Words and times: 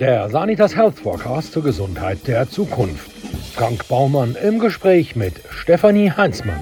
Der 0.00 0.28
Sanitas 0.28 0.76
Health 0.76 0.98
Forecast 0.98 1.52
zur 1.52 1.62
Gesundheit 1.62 2.26
der 2.26 2.50
Zukunft. 2.50 3.10
Frank 3.54 3.88
Baumann 3.88 4.36
im 4.42 4.58
Gespräch 4.58 5.16
mit 5.16 5.34
Stefanie 5.50 6.10
Heinzmann. 6.10 6.60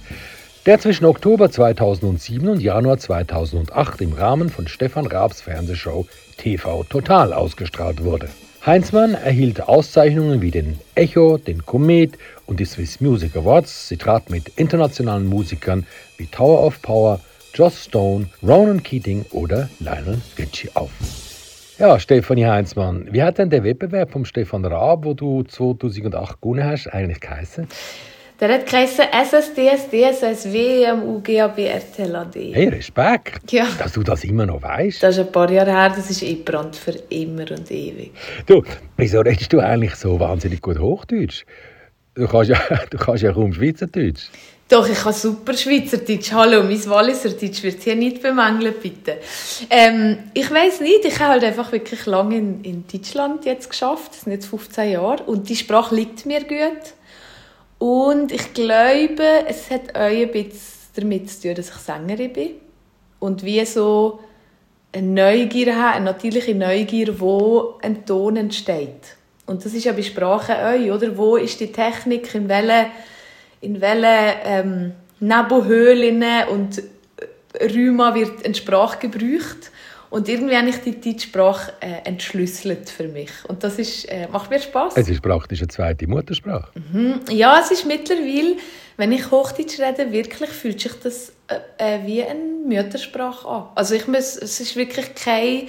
der 0.66 0.78
zwischen 0.78 1.06
Oktober 1.06 1.50
2007 1.50 2.50
und 2.50 2.60
Januar 2.60 2.98
2008 2.98 4.02
im 4.02 4.12
Rahmen 4.12 4.50
von 4.50 4.68
Stefan 4.68 5.06
Raabs 5.06 5.40
Fernsehshow 5.40 6.06
TV 6.36 6.84
Total 6.84 7.32
ausgestrahlt 7.32 8.04
wurde. 8.04 8.28
Heinzmann 8.66 9.14
erhielt 9.14 9.68
Auszeichnungen 9.68 10.42
wie 10.42 10.50
den 10.50 10.78
Echo, 10.94 11.38
den 11.38 11.64
Komet 11.64 12.18
und 12.44 12.60
die 12.60 12.66
Swiss 12.66 13.00
Music 13.00 13.34
Awards. 13.34 13.88
Sie 13.88 13.96
trat 13.96 14.28
mit 14.28 14.50
internationalen 14.56 15.26
Musikern 15.26 15.86
wie 16.18 16.26
Tower 16.26 16.66
of 16.66 16.82
Power, 16.82 17.20
Joss 17.54 17.86
Stone, 17.86 18.26
Ronan 18.42 18.82
Keating 18.82 19.24
oder 19.30 19.70
Lionel 19.78 20.20
Richie 20.36 20.68
auf. 20.74 20.90
Ja, 21.78 21.98
Stefanie 21.98 22.44
Heinzmann, 22.44 23.08
wie 23.10 23.22
hat 23.22 23.38
denn 23.38 23.48
der 23.48 23.64
Wettbewerb 23.64 24.10
vom 24.10 24.26
Stefan 24.26 24.66
Raab, 24.66 25.06
wo 25.06 25.14
du 25.14 25.42
2008 25.42 26.42
gewonnen 26.42 26.62
hast, 26.62 26.86
eigentlich 26.88 27.20
geheißen? 27.20 27.66
Der 28.40 28.54
hat 28.54 28.64
geheißen 28.64 29.04
SSDS, 29.12 29.90
DSS, 29.90 30.46
WMU, 30.50 31.20
GAB, 31.22 31.58
RTLAD. 31.58 32.34
Hey, 32.54 32.68
Respekt, 32.68 33.52
ja. 33.52 33.66
dass 33.78 33.92
du 33.92 34.02
das 34.02 34.24
immer 34.24 34.46
noch 34.46 34.62
weißt. 34.62 35.02
Das 35.02 35.18
ist 35.18 35.26
ein 35.26 35.30
paar 35.30 35.50
Jahre 35.50 35.70
her, 35.70 35.92
das 35.94 36.08
ist 36.08 36.22
eingebrannt 36.22 36.74
für 36.74 36.92
immer 37.10 37.50
und 37.50 37.70
ewig. 37.70 38.12
Du, 38.46 38.62
wieso 38.96 39.20
redest 39.20 39.52
du 39.52 39.60
eigentlich 39.60 39.94
so 39.94 40.18
wahnsinnig 40.18 40.62
gut 40.62 40.78
Hochdeutsch? 40.78 41.44
Du 42.14 42.26
kannst 42.26 42.48
ja, 42.48 42.58
du 42.90 42.96
kannst 42.96 43.22
ja 43.22 43.32
kaum 43.32 43.52
Schweizerdeutsch. 43.52 44.30
Doch, 44.70 44.88
ich 44.88 44.98
kann 44.98 45.12
super 45.12 45.52
Schweizerdeutsch. 45.52 46.32
Hallo, 46.32 46.62
mein 46.62 46.88
Walliserdeutsch 46.88 47.62
wird 47.62 47.82
hier 47.82 47.96
nicht 47.96 48.22
bemängeln, 48.22 48.72
bitte. 48.80 49.18
Ähm, 49.68 50.16
ich 50.32 50.50
weiß 50.50 50.80
nicht, 50.80 51.04
ich 51.04 51.20
habe 51.20 51.32
halt 51.32 51.44
einfach 51.44 51.72
wirklich 51.72 52.06
lange 52.06 52.38
in, 52.38 52.64
in 52.64 52.84
Deutschland 52.90 53.44
jetzt 53.44 53.68
geschafft. 53.68 54.12
Das 54.12 54.20
sind 54.22 54.32
jetzt 54.32 54.46
15 54.46 54.92
Jahre. 54.92 55.24
Und 55.24 55.50
die 55.50 55.56
Sprache 55.56 55.94
liegt 55.94 56.24
mir 56.24 56.40
gut. 56.40 56.94
Und 57.80 58.30
ich 58.30 58.52
glaube, 58.52 59.46
es 59.48 59.70
hat 59.70 59.94
auch 59.94 60.00
ein 60.00 60.30
bisschen 60.30 60.52
damit 60.96 61.30
zu 61.30 61.40
tun, 61.40 61.54
dass 61.54 61.70
ich 61.70 61.76
Sängerin 61.76 62.32
bin. 62.32 62.50
Und 63.20 63.42
wie 63.42 63.64
so 63.64 64.20
eine 64.92 65.06
Neugier 65.06 65.74
habe, 65.74 65.96
eine 65.96 66.04
natürliche 66.04 66.54
Neugier, 66.54 67.18
wo 67.18 67.78
ein 67.80 68.04
Ton 68.04 68.36
entsteht. 68.36 69.16
Und 69.46 69.64
das 69.64 69.72
ist 69.72 69.84
ja 69.84 69.92
bei 69.92 70.02
Sprache 70.02 70.54
auch, 70.58 70.94
oder? 70.94 71.16
Wo 71.16 71.36
ist 71.36 71.58
die 71.58 71.72
Technik, 71.72 72.34
in 72.34 72.50
welchen 72.50 72.90
in 73.62 73.80
welchen 73.80 74.36
ähm, 74.44 74.92
Nebenhöhlen 75.20 76.22
und 76.50 76.82
Räumen 77.60 78.14
wird 78.14 78.44
eine 78.44 78.54
Sprache 78.54 79.08
gebraucht. 79.08 79.70
Und 80.10 80.28
irgendwie 80.28 80.56
habe 80.56 80.68
ich 80.68 80.78
die 80.78 81.00
Deutschsprache 81.00 81.72
äh, 81.80 82.08
entschlüsselt 82.08 82.90
für 82.90 83.06
mich. 83.06 83.30
Und 83.46 83.62
das 83.62 83.78
ist, 83.78 84.06
äh, 84.06 84.26
macht 84.26 84.50
mir 84.50 84.58
Spaß. 84.58 84.96
Es 84.96 85.08
ist 85.08 85.22
praktisch 85.22 85.60
eine 85.60 85.68
zweite 85.68 86.08
Muttersprache. 86.08 86.68
Mhm. 86.92 87.20
Ja, 87.30 87.60
es 87.60 87.70
ist 87.70 87.86
mittlerweile, 87.86 88.56
wenn 88.96 89.12
ich 89.12 89.30
Hochdeutsch 89.30 89.78
rede, 89.78 90.10
wirklich 90.10 90.50
fühlt 90.50 90.80
sich 90.80 90.92
das 91.00 91.32
äh, 91.46 91.96
äh 91.96 92.06
wie 92.06 92.24
eine 92.24 92.40
Muttersprache 92.66 93.46
an. 93.48 93.68
Also 93.76 93.94
ich 93.94 94.08
muss, 94.08 94.36
es 94.36 94.58
ist 94.58 94.74
wirklich 94.74 95.14
kein 95.14 95.68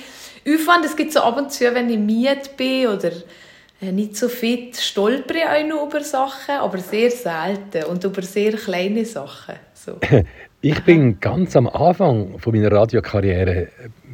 Aufwand. 0.51 0.85
Es 0.85 0.95
gibt 0.95 1.13
so 1.13 1.21
ab 1.21 1.37
und 1.37 1.51
zu, 1.51 1.71
wenn 1.75 1.89
ich 1.91 1.99
müde 1.99 2.49
bin 2.57 2.87
oder 2.87 3.11
äh, 3.79 3.91
nicht 3.91 4.17
so 4.17 4.27
fit, 4.27 4.75
stolpere 4.75 5.37
ich 5.37 5.45
auch 5.45 5.67
noch 5.67 5.87
über 5.87 6.03
Sachen, 6.03 6.55
aber 6.55 6.79
sehr 6.79 7.11
selten 7.11 7.83
und 7.83 8.03
über 8.03 8.23
sehr 8.23 8.53
kleine 8.53 9.05
Sachen. 9.05 9.55
So. 9.75 9.97
Ich 10.63 10.79
bin 10.83 11.19
ganz 11.19 11.55
am 11.55 11.67
Anfang 11.67 12.37
von 12.37 12.53
meiner 12.53 12.71
Radiokarriere 12.71 13.69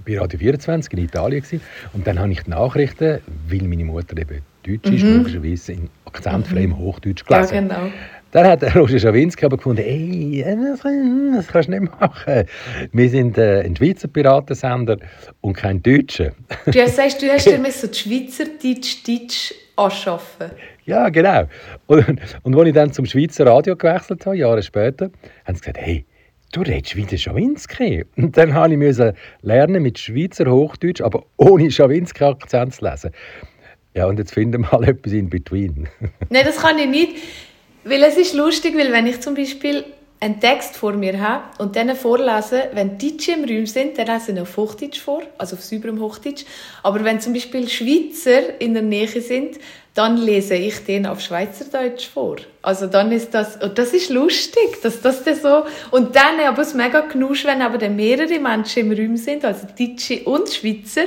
bei 0.08 0.18
Radio 0.18 0.40
24 0.40 0.94
in 0.94 1.00
Italien 1.00 1.42
gewesen. 1.42 1.62
und 1.94 2.08
dann 2.08 2.20
habe 2.20 2.32
ich 2.32 2.44
die 2.44 2.50
Nachrichten, 2.50 3.20
weil 3.48 3.62
meine 3.64 3.84
Mutter 3.84 4.18
eben 4.18 4.42
Deutsch 4.66 4.90
ist, 4.90 5.04
mhm. 5.04 5.18
logischerweise 5.18 5.74
in 5.74 5.90
akzentfreiem 6.06 6.70
mhm. 6.70 6.78
Hochdeutsch 6.78 7.26
gelesen. 7.26 7.56
Ja, 7.56 7.62
genau. 7.62 7.92
Dann 8.32 8.46
hat 8.46 8.76
Roger 8.76 9.00
Schawinski 9.00 9.46
aber 9.46 9.58
gefunden, 9.58 9.82
ey, 9.82 10.44
das, 10.46 10.82
das 10.82 11.48
kannst 11.48 11.70
du 11.70 11.80
nicht 11.80 12.00
machen. 12.00 12.44
Wir 12.92 13.10
sind 13.10 13.38
äh, 13.38 13.62
ein 13.62 13.76
Schweizer 13.76 14.10
Piratensender 14.10 14.98
und 15.42 15.54
kein 15.54 15.82
Deutscher. 15.82 16.32
Du 16.66 16.88
sagst, 16.88 17.22
du 17.22 17.28
hast 17.28 17.46
dir 17.48 17.58
so 17.72 17.88
Schweizerdeutsch 17.92 19.08
Deutsch 19.08 19.54
anschaffen. 19.78 20.52
Ja, 20.86 21.10
genau. 21.10 21.48
Und, 21.86 22.06
und 22.44 22.58
als 22.58 22.68
ich 22.68 22.74
dann 22.74 22.92
zum 22.92 23.06
Schweizer 23.06 23.46
Radio 23.46 23.76
gewechselt 23.76 24.26
habe, 24.26 24.38
Jahre 24.38 24.62
später, 24.62 25.10
haben 25.46 25.56
sie 25.56 25.62
gesagt, 25.62 25.78
hey, 25.78 26.06
du 26.52 26.62
redest 26.62 26.96
wie 26.96 27.06
der 27.06 27.18
Schawinski. 27.18 28.06
Und 28.16 28.38
dann 28.38 28.50
musste 28.80 29.16
ich 29.16 29.46
lernen, 29.46 29.84
mit 29.84 30.00
Schweizer 30.00 30.50
Hochdeutsch, 30.50 31.02
aber 31.02 31.26
ohne 31.38 31.70
Schawinski-Akzent 31.70 32.76
zu 32.76 32.86
lesen. 32.86 33.12
Ja, 33.94 34.06
und 34.06 34.20
jetzt 34.20 34.34
finden 34.34 34.64
wir 34.64 34.70
mal 34.72 34.84
etwas 34.88 35.14
in 35.14 35.30
between. 35.30 35.88
Nein, 36.30 36.46
das 36.46 36.58
kann 36.58 36.78
ich 36.78 36.88
nicht. 36.88 37.18
Weil 37.84 38.04
es 38.04 38.18
ist 38.18 38.34
lustig, 38.34 38.76
weil 38.78 38.92
wenn 38.92 39.08
ich 39.08 39.22
zum 39.22 39.34
Beispiel 39.34 39.86
einen 40.20 40.40
Text 40.40 40.76
vor 40.76 40.94
mir 40.94 41.20
habe 41.22 41.44
und 41.60 41.76
dann 41.76 41.96
vorlese, 41.96 42.70
wenn 42.74 42.98
Deutsche 42.98 43.34
im 43.34 43.46
Raum 43.46 43.66
sind, 43.66 43.98
dann 43.98 44.08
lese 44.08 44.32
ich 44.32 44.40
auf 44.40 44.58
Hochdeutsch 44.58 45.00
vor, 45.00 45.22
also 45.38 45.56
auf 45.56 45.64
sauberem 45.64 46.00
Hochdeutsch. 46.00 46.44
Aber 46.84 47.04
wenn 47.04 47.20
zum 47.20 47.34
Beispiel 47.34 47.70
Schweizer 47.70 48.60
in 48.60 48.74
der 48.74 48.84
Nähe 48.84 49.08
sind, 49.08 49.58
dann 49.98 50.18
lese 50.18 50.54
ich 50.54 50.86
den 50.86 51.08
auf 51.08 51.22
Schweizerdeutsch 51.22 52.08
vor. 52.08 52.36
Also 52.62 52.86
dann 52.86 53.12
ist 53.12 53.34
das, 53.34 53.58
und 53.58 53.80
das 53.80 53.94
ist 53.94 54.12
lustig, 54.12 54.82
dass 54.84 55.02
das 55.02 55.24
dann 55.24 55.36
so, 55.36 55.64
und 55.90 56.16
dann 56.16 56.40
aber 56.48 56.62
es 56.62 56.76
mega 56.76 57.02
genusch, 57.02 57.46
wenn 57.46 57.64
aber 57.64 57.80
dann 57.80 57.96
mehrere 57.96 58.40
Menschen 58.40 58.92
im 58.92 58.98
Raum 58.98 59.18
sind, 59.18 59.44
also 59.44 59.66
Deutsche 59.78 60.24
und 60.26 60.50
Schweizer, 60.50 61.06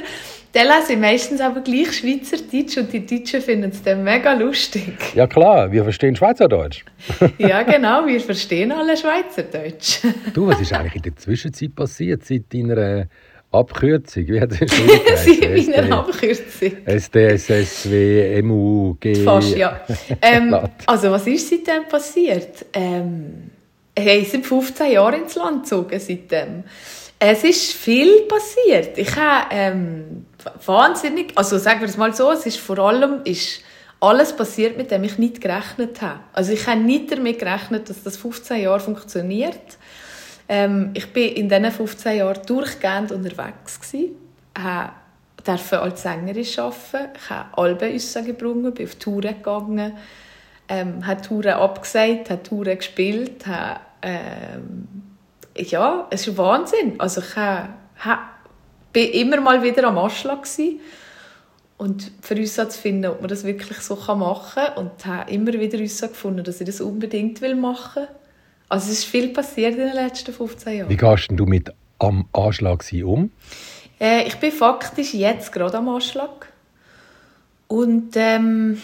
dann 0.52 0.66
lese 0.66 0.94
ich 0.94 0.98
meistens 0.98 1.40
aber 1.40 1.60
gleich 1.60 1.92
Schweizerdeutsch 1.92 2.76
und 2.78 2.92
die 2.92 3.06
Deutschen 3.06 3.40
finden 3.40 3.70
es 3.70 3.80
dann 3.84 4.02
mega 4.02 4.32
lustig. 4.32 4.94
Ja 5.14 5.28
klar, 5.28 5.70
wir 5.70 5.84
verstehen 5.84 6.16
Schweizerdeutsch. 6.16 6.84
ja 7.38 7.62
genau, 7.62 8.04
wir 8.06 8.20
verstehen 8.20 8.72
alle 8.72 8.96
Schweizerdeutsch. 8.96 10.00
du, 10.34 10.48
was 10.48 10.60
ist 10.60 10.72
eigentlich 10.72 10.96
in 10.96 11.02
der 11.02 11.14
Zwischenzeit 11.14 11.76
passiert 11.76 12.24
seit 12.24 12.52
deiner 12.52 13.06
Abkürzung? 13.52 14.26
Wie 14.28 14.40
hat 14.40 14.52
es 14.52 14.70
Sie 15.24 15.70
meine 15.70 15.96
Abkürzung. 15.96 16.72
SDSSW, 16.84 18.42
MUG. 18.42 19.16
Fast, 19.24 19.56
ja. 19.56 19.80
Ähm, 20.22 20.56
also 20.86 21.10
was 21.10 21.26
ist 21.26 21.48
seitdem 21.48 21.88
passiert? 21.88 22.66
Ähm, 22.72 23.50
hey, 23.98 24.24
sind 24.24 24.46
15 24.46 24.92
Jahre 24.92 25.16
ins 25.16 25.34
Land 25.34 25.64
gezogen 25.64 25.98
seitdem. 25.98 26.64
Es 27.18 27.44
ist 27.44 27.72
viel 27.72 28.22
passiert. 28.22 28.96
Ich 28.96 29.14
habe 29.16 29.46
ähm, 29.50 30.26
wahnsinnig, 30.64 31.32
also 31.34 31.58
sagen 31.58 31.80
wir 31.80 31.88
es 31.88 31.96
mal 31.96 32.14
so, 32.14 32.30
es 32.30 32.46
ist 32.46 32.58
vor 32.58 32.78
allem 32.78 33.20
ist 33.24 33.62
alles 34.00 34.34
passiert, 34.34 34.78
mit 34.78 34.90
dem 34.90 35.04
ich 35.04 35.18
nicht 35.18 35.40
gerechnet 35.40 36.00
habe. 36.00 36.20
Also 36.32 36.52
ich 36.52 36.66
habe 36.66 36.80
nicht 36.80 37.12
damit 37.12 37.38
gerechnet, 37.38 37.90
dass 37.90 38.02
das 38.02 38.16
15 38.16 38.62
Jahre 38.62 38.80
funktioniert. 38.80 39.76
Ähm, 40.52 40.90
ich 40.94 41.12
bin 41.12 41.32
in 41.32 41.48
diesen 41.48 41.70
15 41.70 42.18
Jahren 42.18 42.40
durchgehend 42.44 43.12
unterwegs 43.12 43.80
gewesen, 43.80 44.16
durfte 45.44 45.80
als 45.80 46.02
Sängerin 46.02 46.44
arbeiten, 46.56 47.10
ich 47.14 47.30
habe 47.30 47.56
Alben 47.56 47.92
rausgebracht, 47.92 48.74
bin 48.74 48.86
auf 48.86 48.94
Touren 48.96 49.36
gegangen, 49.36 49.92
ähm, 50.68 51.06
habe 51.06 51.22
Touren 51.22 51.52
abgesagt, 51.52 52.30
habe 52.30 52.42
Touren 52.42 52.76
gespielt, 52.76 53.46
habe, 53.46 53.78
ähm, 54.02 54.88
ja, 55.56 56.08
es 56.10 56.26
ist 56.26 56.36
Wahnsinn. 56.36 56.98
Also 56.98 57.20
ich 57.20 57.36
habe, 57.36 57.68
habe 57.98 58.22
bin 58.92 59.08
immer 59.12 59.40
mal 59.40 59.62
wieder 59.62 59.86
am 59.86 59.98
Anschlag 59.98 60.42
gewesen. 60.42 60.80
und 61.78 62.10
für 62.22 62.34
uns 62.34 62.56
zu 62.56 62.66
finden, 62.70 63.06
ob 63.06 63.20
man 63.20 63.28
das 63.28 63.44
wirklich 63.44 63.78
so 63.78 63.94
machen 63.94 64.64
kann 64.64 64.76
und 64.78 65.06
habe 65.06 65.30
immer 65.30 65.52
wieder 65.52 65.78
gefunden, 65.78 66.42
dass 66.42 66.60
ich 66.60 66.66
das 66.66 66.80
unbedingt 66.80 67.40
machen 67.56 68.02
will. 68.02 68.08
Also 68.70 68.90
es 68.90 69.00
ist 69.00 69.04
viel 69.04 69.28
passiert 69.28 69.74
in 69.74 69.80
den 69.80 69.94
letzten 69.94 70.32
15 70.32 70.78
Jahren. 70.78 70.88
Wie 70.88 70.96
gehst 70.96 71.28
du 71.30 71.44
mit 71.44 71.70
am 71.98 72.26
Anschlag 72.32 72.84
um? 73.04 73.30
Äh, 74.00 74.26
ich 74.26 74.36
bin 74.36 74.52
faktisch 74.52 75.12
jetzt 75.12 75.52
gerade 75.52 75.76
am 75.76 75.88
Anschlag 75.88 76.46
und 77.66 78.12
ähm, 78.14 78.80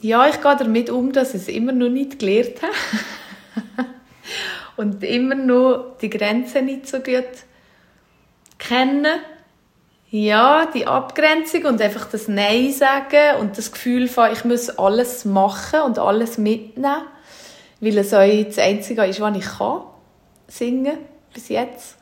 Ja, 0.00 0.28
ich 0.28 0.40
gehe 0.40 0.56
damit 0.56 0.88
um, 0.88 1.12
dass 1.12 1.34
ich 1.34 1.42
es 1.42 1.48
immer 1.48 1.72
noch 1.72 1.88
nicht 1.88 2.18
gelernt 2.18 2.62
habe. 2.62 3.88
und 4.76 5.02
immer 5.02 5.34
noch 5.34 5.96
die 6.00 6.10
Grenzen 6.10 6.66
nicht 6.66 6.86
so 6.86 6.98
gut 6.98 7.24
kennen. 8.58 9.20
Ja, 10.10 10.66
die 10.72 10.86
Abgrenzung 10.86 11.64
und 11.64 11.82
einfach 11.82 12.08
das 12.08 12.28
Nein 12.28 12.70
sagen 12.72 13.40
und 13.40 13.58
das 13.58 13.72
Gefühl 13.72 14.06
von, 14.06 14.30
ich 14.32 14.44
muss 14.44 14.70
alles 14.70 15.24
machen 15.24 15.80
und 15.80 15.98
alles 15.98 16.38
mitnehmen, 16.38 17.02
weil 17.80 17.98
es 17.98 18.14
auch 18.14 18.44
das 18.46 18.58
Einzige 18.58 19.04
ist, 19.04 19.20
was 19.20 19.36
ich 19.36 19.44
kann, 19.44 19.82
singen, 20.48 20.98
bis 21.32 21.48
jetzt. 21.48 21.96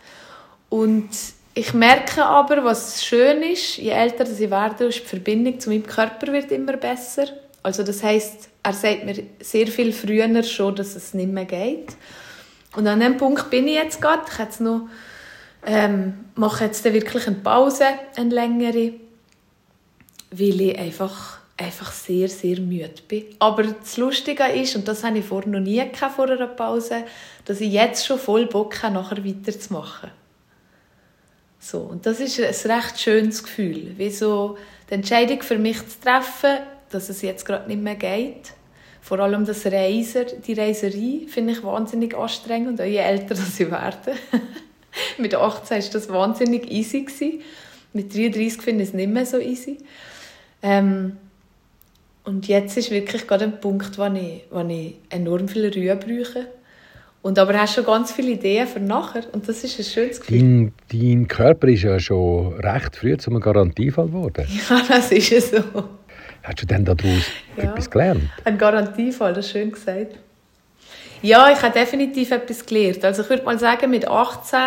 Und 0.69 1.09
ich 1.55 1.75
merke 1.75 2.25
aber, 2.25 2.65
was 2.65 3.05
schön 3.05 3.43
ist, 3.43 3.77
je 3.77 3.91
älter 3.91 4.25
ich 4.25 4.51
werde, 4.51 4.87
ist 4.87 5.01
die 5.01 5.07
Verbindung 5.07 5.61
zu 5.61 5.71
meinem 5.71 5.87
Körper 5.87 6.33
wird 6.33 6.51
immer 6.51 6.77
besser. 6.77 7.27
Also 7.63 7.83
das 7.83 8.03
heißt, 8.03 8.49
er 8.63 8.73
sagt 8.73 9.05
mir 9.05 9.23
sehr 9.41 9.67
viel 9.67 9.93
früher 9.93 10.43
schon, 10.43 10.75
dass 10.75 10.97
es 10.97 11.15
nicht 11.15 11.31
mehr 11.31 11.45
geht. 11.45 11.95
Und 12.75 12.87
an 12.87 13.01
dem 13.01 13.17
Punkt 13.17 13.51
bin 13.51 13.69
ich 13.69 13.75
jetzt 13.75 14.01
gerade. 14.01 14.23
Ich 14.31 14.39
jetzt 14.39 14.61
noch, 14.61 14.89
ähm, 15.67 16.25
mache 16.35 16.65
jetzt 16.65 16.85
wirklich 16.85 17.27
eine 17.27 17.37
Pause, 17.37 17.85
eine 18.17 18.35
längere, 18.35 18.95
weil 20.31 20.61
ich 20.61 20.79
einfach, 20.79 21.39
einfach 21.57 21.93
sehr, 21.93 22.29
sehr 22.29 22.61
müde 22.61 22.91
bin. 23.07 23.25
Aber 23.39 23.63
das 23.63 23.97
Lustige 23.97 24.45
ist, 24.45 24.75
und 24.77 24.89
das 24.89 25.05
habe 25.05 25.19
ich 25.19 25.25
vorher 25.25 25.51
noch 25.51 25.61
nie 25.61 25.83
vor 26.15 26.29
einer 26.29 26.47
Pause, 26.47 27.05
dass 27.45 27.61
ich 27.61 27.73
jetzt 27.73 28.07
schon 28.07 28.19
voll 28.19 28.47
Bock 28.47 28.83
habe, 28.83 28.95
nachher 28.95 29.25
weiterzumachen. 29.25 30.11
So, 31.59 31.79
und 31.81 32.07
das 32.07 32.19
ist 32.19 32.41
ein 32.41 32.73
recht 32.73 33.01
schönes 33.01 33.43
Gefühl, 33.43 33.93
wie 33.97 34.11
so 34.11 34.59
die 34.91 34.95
Entscheidung 34.95 35.43
für 35.43 35.59
mich 35.59 35.79
zu 35.87 36.01
treffen, 36.01 36.59
dass 36.91 37.09
es 37.09 37.23
jetzt 37.23 37.45
gerade 37.45 37.69
nicht 37.69 37.81
mehr 37.81 37.95
geht. 37.95 38.53
Vor 39.01 39.21
allem 39.21 39.45
das 39.45 39.65
Reisen, 39.67 40.27
die 40.47 40.55
Reiserei 40.55 41.27
finde 41.29 41.53
ich 41.53 41.63
wahnsinnig 41.63 42.17
anstrengend, 42.17 42.81
je 42.81 42.97
älter 42.97 43.37
ich 43.59 43.71
werde. 43.71 44.15
Mit 45.19 45.35
18 45.35 45.83
war 45.83 45.91
das 45.91 46.09
wahnsinnig 46.09 46.71
easy. 46.71 47.41
Mit 47.93 48.15
33 48.15 48.61
finde 48.61 48.83
ich 48.83 48.91
es 48.91 48.95
nicht 48.95 49.11
mehr 49.11 49.27
so 49.27 49.39
easy. 49.39 49.79
Ähm, 50.63 51.17
und 52.25 52.49
jetzt 52.49 52.77
ist 52.77 52.91
wirklich 52.91 53.27
gerade 53.27 53.45
ein 53.45 53.61
Punkt, 53.61 53.99
wo 53.99 54.05
ich, 54.07 54.45
wo 54.51 54.61
ich 54.61 54.95
enorm 55.11 55.49
viel 55.49 55.73
Ruhe 55.73 55.97
brauche 55.97 56.47
und 57.23 57.39
aber 57.39 57.59
hast 57.59 57.75
schon 57.75 57.85
ganz 57.85 58.13
viele 58.13 58.33
Ideen 58.33 58.67
für 58.67 58.81
nachher 58.81 59.23
und 59.33 59.49
das 59.49 59.63
ist 59.65 59.79
ein 59.79 59.85
schönes 59.85 60.21
Gefühl. 60.21 60.39
Dein, 60.39 60.73
dein 60.93 61.29
Körper 61.29 61.69
ist 61.69 61.83
ja 61.83 61.99
schon 61.99 62.55
recht 62.61 62.97
früh 62.97 63.17
zu 63.17 63.31
einem 63.31 63.41
Garantiefall 63.41 64.07
geworden. 64.07 64.47
Ja, 64.69 64.83
das 64.89 65.13
ist 65.13 65.31
ja 65.31 65.41
so. 65.41 65.63
Hast 66.43 66.61
du 66.61 66.67
denn 66.67 66.85
daraus 66.85 67.23
ja. 67.57 67.65
etwas 67.65 67.91
gelernt? 67.91 68.29
Ein 68.45 68.59
Garantiefall, 68.59 69.33
das 69.33 69.47
ist 69.47 69.53
schön 69.53 69.71
gesagt. 69.71 70.17
Ja, 71.23 71.53
ich 71.53 71.63
habe 71.63 71.73
definitiv 71.73 72.33
etwas 72.33 72.67
gelernt. 72.67 73.05
Also 73.05 73.23
ich 73.23 73.31
würde 73.31 73.45
mal 73.45 73.59
sagen, 73.59 73.91
mit 73.91 74.09
18 74.09 74.59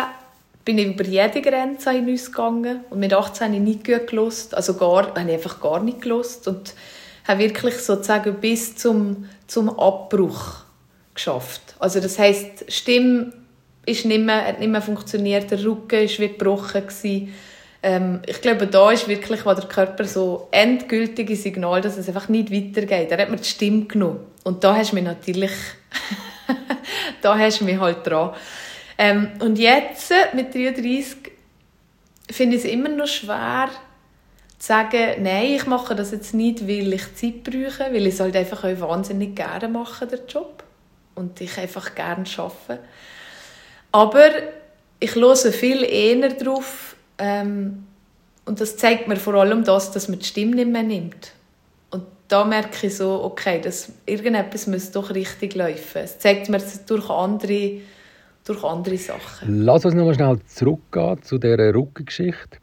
bin 0.64 0.78
ich 0.78 0.86
über 0.86 1.04
jede 1.04 1.42
Grenze 1.42 1.90
hinausgegangen 1.90 2.80
und 2.88 2.98
mit 2.98 3.12
18 3.12 3.48
habe 3.48 3.56
ich 3.56 3.62
nicht 3.62 3.84
gut 3.84 4.06
gelost, 4.06 4.54
also 4.54 4.74
gar, 4.74 5.08
habe 5.08 5.20
ich 5.20 5.34
einfach 5.34 5.60
gar 5.60 5.82
nicht 5.82 6.00
gelost 6.00 6.48
und 6.48 6.72
habe 7.26 7.40
wirklich 7.40 7.76
sozusagen 7.76 8.34
bis 8.40 8.76
zum, 8.76 9.28
zum 9.46 9.70
Abbruch 9.78 10.64
geschafft. 11.14 11.74
Also 11.78 12.00
das 12.00 12.18
heißt, 12.18 12.66
Stimme 12.68 13.32
ist 13.86 14.04
nicht 14.04 14.22
mehr, 14.22 14.46
hat 14.46 14.60
nicht 14.60 14.70
mehr 14.70 14.82
funktioniert, 14.82 15.50
der 15.50 15.64
Rücken 15.64 16.02
ist 16.02 16.18
wie 16.18 16.28
gebrochen 16.28 16.82
Ähm, 17.82 18.20
ich 18.26 18.40
glaube, 18.40 18.66
da 18.66 18.90
ist 18.90 19.08
wirklich, 19.08 19.44
wo 19.46 19.54
der 19.54 19.64
Körper 19.64 20.04
so 20.04 20.48
endgültige 20.50 21.36
Signal, 21.36 21.80
dass 21.80 21.96
es 21.96 22.08
einfach 22.08 22.28
nicht 22.28 22.52
weitergeht. 22.52 23.10
Er 23.10 23.18
hat 23.18 23.30
mir 23.30 23.36
die 23.36 23.44
Stimme 23.44 23.84
genommen. 23.84 24.20
Und 24.44 24.62
da 24.62 24.76
hast 24.76 24.92
du 24.92 24.96
mich 24.96 25.04
natürlich, 25.04 25.52
da 27.22 27.38
hast 27.38 27.60
du 27.60 27.64
mich 27.64 27.78
halt 27.78 28.06
dran. 28.06 28.34
Ähm, 28.98 29.30
und 29.40 29.58
jetzt, 29.58 30.12
mit 30.34 30.54
33, 30.54 31.32
finde 32.30 32.56
ich 32.56 32.64
es 32.64 32.70
immer 32.70 32.88
noch 32.88 33.06
schwer, 33.06 33.68
sagen, 34.66 35.22
nein, 35.22 35.52
ich 35.54 35.66
mache 35.66 35.94
das 35.94 36.10
jetzt 36.10 36.34
nicht, 36.34 36.66
weil 36.66 36.92
ich 36.92 37.14
Zeit 37.14 37.44
brauche, 37.44 37.92
weil 37.92 38.06
ich 38.06 38.14
es 38.14 38.20
halt 38.20 38.36
einfach 38.36 38.64
auch 38.64 38.80
wahnsinnig 38.80 39.36
gerne 39.36 39.68
mache, 39.68 40.06
den 40.06 40.20
Job 40.28 40.64
und 41.14 41.40
ich 41.40 41.56
einfach 41.58 41.94
gerne 41.94 42.24
arbeite. 42.36 42.82
Aber 43.92 44.28
ich 44.98 45.14
höre 45.14 45.36
viel 45.36 45.84
eher 45.84 46.30
darauf 46.30 46.96
ähm, 47.18 47.84
und 48.44 48.60
das 48.60 48.76
zeigt 48.76 49.06
mir 49.08 49.16
vor 49.16 49.34
allem 49.34 49.62
das, 49.62 49.92
dass 49.92 50.08
man 50.08 50.18
die 50.18 50.24
Stimme 50.24 50.56
nicht 50.56 50.68
mehr 50.68 50.82
nimmt. 50.82 51.32
Und 51.90 52.04
da 52.28 52.44
merke 52.44 52.88
ich 52.88 52.96
so, 52.96 53.22
okay, 53.22 53.60
das, 53.60 53.92
irgendetwas 54.04 54.66
muss 54.66 54.90
doch 54.90 55.14
richtig 55.14 55.54
laufen. 55.54 55.98
Es 56.02 56.18
zeigt 56.18 56.48
mir 56.48 56.60
durch 56.86 57.08
andere, 57.08 57.80
durch 58.44 58.64
andere 58.64 58.98
Sachen. 58.98 59.64
Lass 59.64 59.84
uns 59.84 59.94
noch 59.94 60.04
mal 60.04 60.14
schnell 60.14 60.40
zurückgehen 60.46 61.22
zu 61.22 61.38
dieser 61.38 61.74
Rückengeschichte. 61.74 62.58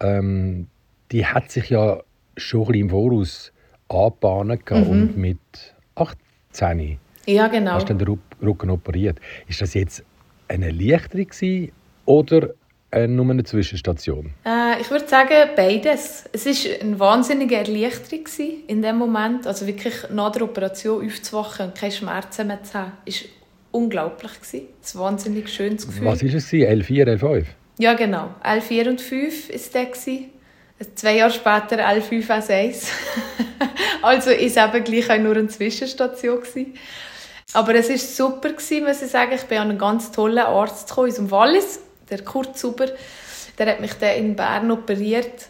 Ähm, 0.00 0.68
die 1.12 1.26
hat 1.26 1.50
sich 1.50 1.70
ja 1.70 2.02
schon 2.36 2.62
ein 2.62 2.66
bisschen 2.66 2.80
im 2.82 2.90
Voraus 2.90 3.52
angebahnt 3.88 4.70
mhm. 4.70 4.88
und 4.88 5.16
mit 5.16 5.38
18 5.94 6.98
ja, 7.26 7.48
genau. 7.48 7.72
Hast 7.72 7.88
du 7.90 7.94
den 7.94 8.18
Rücken 8.40 8.70
operiert. 8.70 9.18
Ist 9.48 9.60
das 9.60 9.74
jetzt 9.74 10.04
eine 10.48 10.66
Erleichterung 10.66 11.72
oder 12.04 12.50
äh, 12.92 13.08
nur 13.08 13.28
eine 13.28 13.42
Zwischenstation? 13.42 14.32
Äh, 14.44 14.80
ich 14.80 14.90
würde 14.90 15.08
sagen, 15.08 15.50
beides. 15.56 16.24
Es 16.32 16.46
war 16.46 16.80
eine 16.80 17.00
wahnsinnige 17.00 17.56
Erleichterung 17.56 18.26
in 18.68 18.80
dem 18.80 18.96
Moment. 18.96 19.46
Also 19.46 19.66
wirklich 19.66 19.94
nach 20.12 20.30
der 20.30 20.42
Operation 20.42 21.04
aufzuwachen 21.04 21.66
und 21.66 21.74
keine 21.74 21.92
Schmerzen 21.92 22.46
mehr 22.46 22.62
zu 22.62 22.74
haben, 22.74 22.92
ist 23.04 23.24
unglaublich. 23.72 24.30
Ein 24.54 24.68
wahnsinnig 24.94 25.48
schönes 25.48 25.86
Gefühl. 25.86 26.06
Was 26.06 26.22
war 26.22 26.32
es? 26.32 26.52
L4, 26.52 27.18
L5? 27.18 27.44
Ja, 27.78 27.94
genau. 27.94 28.30
L4 28.44 28.88
und 28.88 29.00
5 29.00 29.48
war 29.48 29.84
der. 29.84 30.18
Zwei 30.94 31.16
Jahre 31.16 31.32
später 31.32 31.78
L5, 31.78 32.26
S1. 32.26 32.88
also 34.02 34.30
es 34.30 34.56
eben 34.56 34.84
gleich 34.84 35.10
auch 35.10 35.18
nur 35.18 35.36
eine 35.36 35.48
Zwischenstation. 35.48 36.42
Aber 37.54 37.74
es 37.74 37.88
war 37.88 37.96
super, 37.98 38.50
gewesen, 38.50 38.84
muss 38.84 39.00
ich 39.00 39.10
sagen. 39.10 39.32
Ich 39.34 39.44
bin 39.44 39.58
an 39.58 39.70
einen 39.70 39.78
ganz 39.78 40.12
tollen 40.12 40.38
Arzt 40.38 40.88
gekommen, 40.88 41.08
aus 41.08 41.16
dem 41.16 41.30
Wallis, 41.30 41.80
der 42.10 42.22
Kurt 42.22 42.58
Zuber. 42.58 42.88
Der 43.58 43.66
hat 43.70 43.80
mich 43.80 43.94
dann 43.94 44.16
in 44.16 44.36
Bern 44.36 44.70
operiert. 44.70 45.46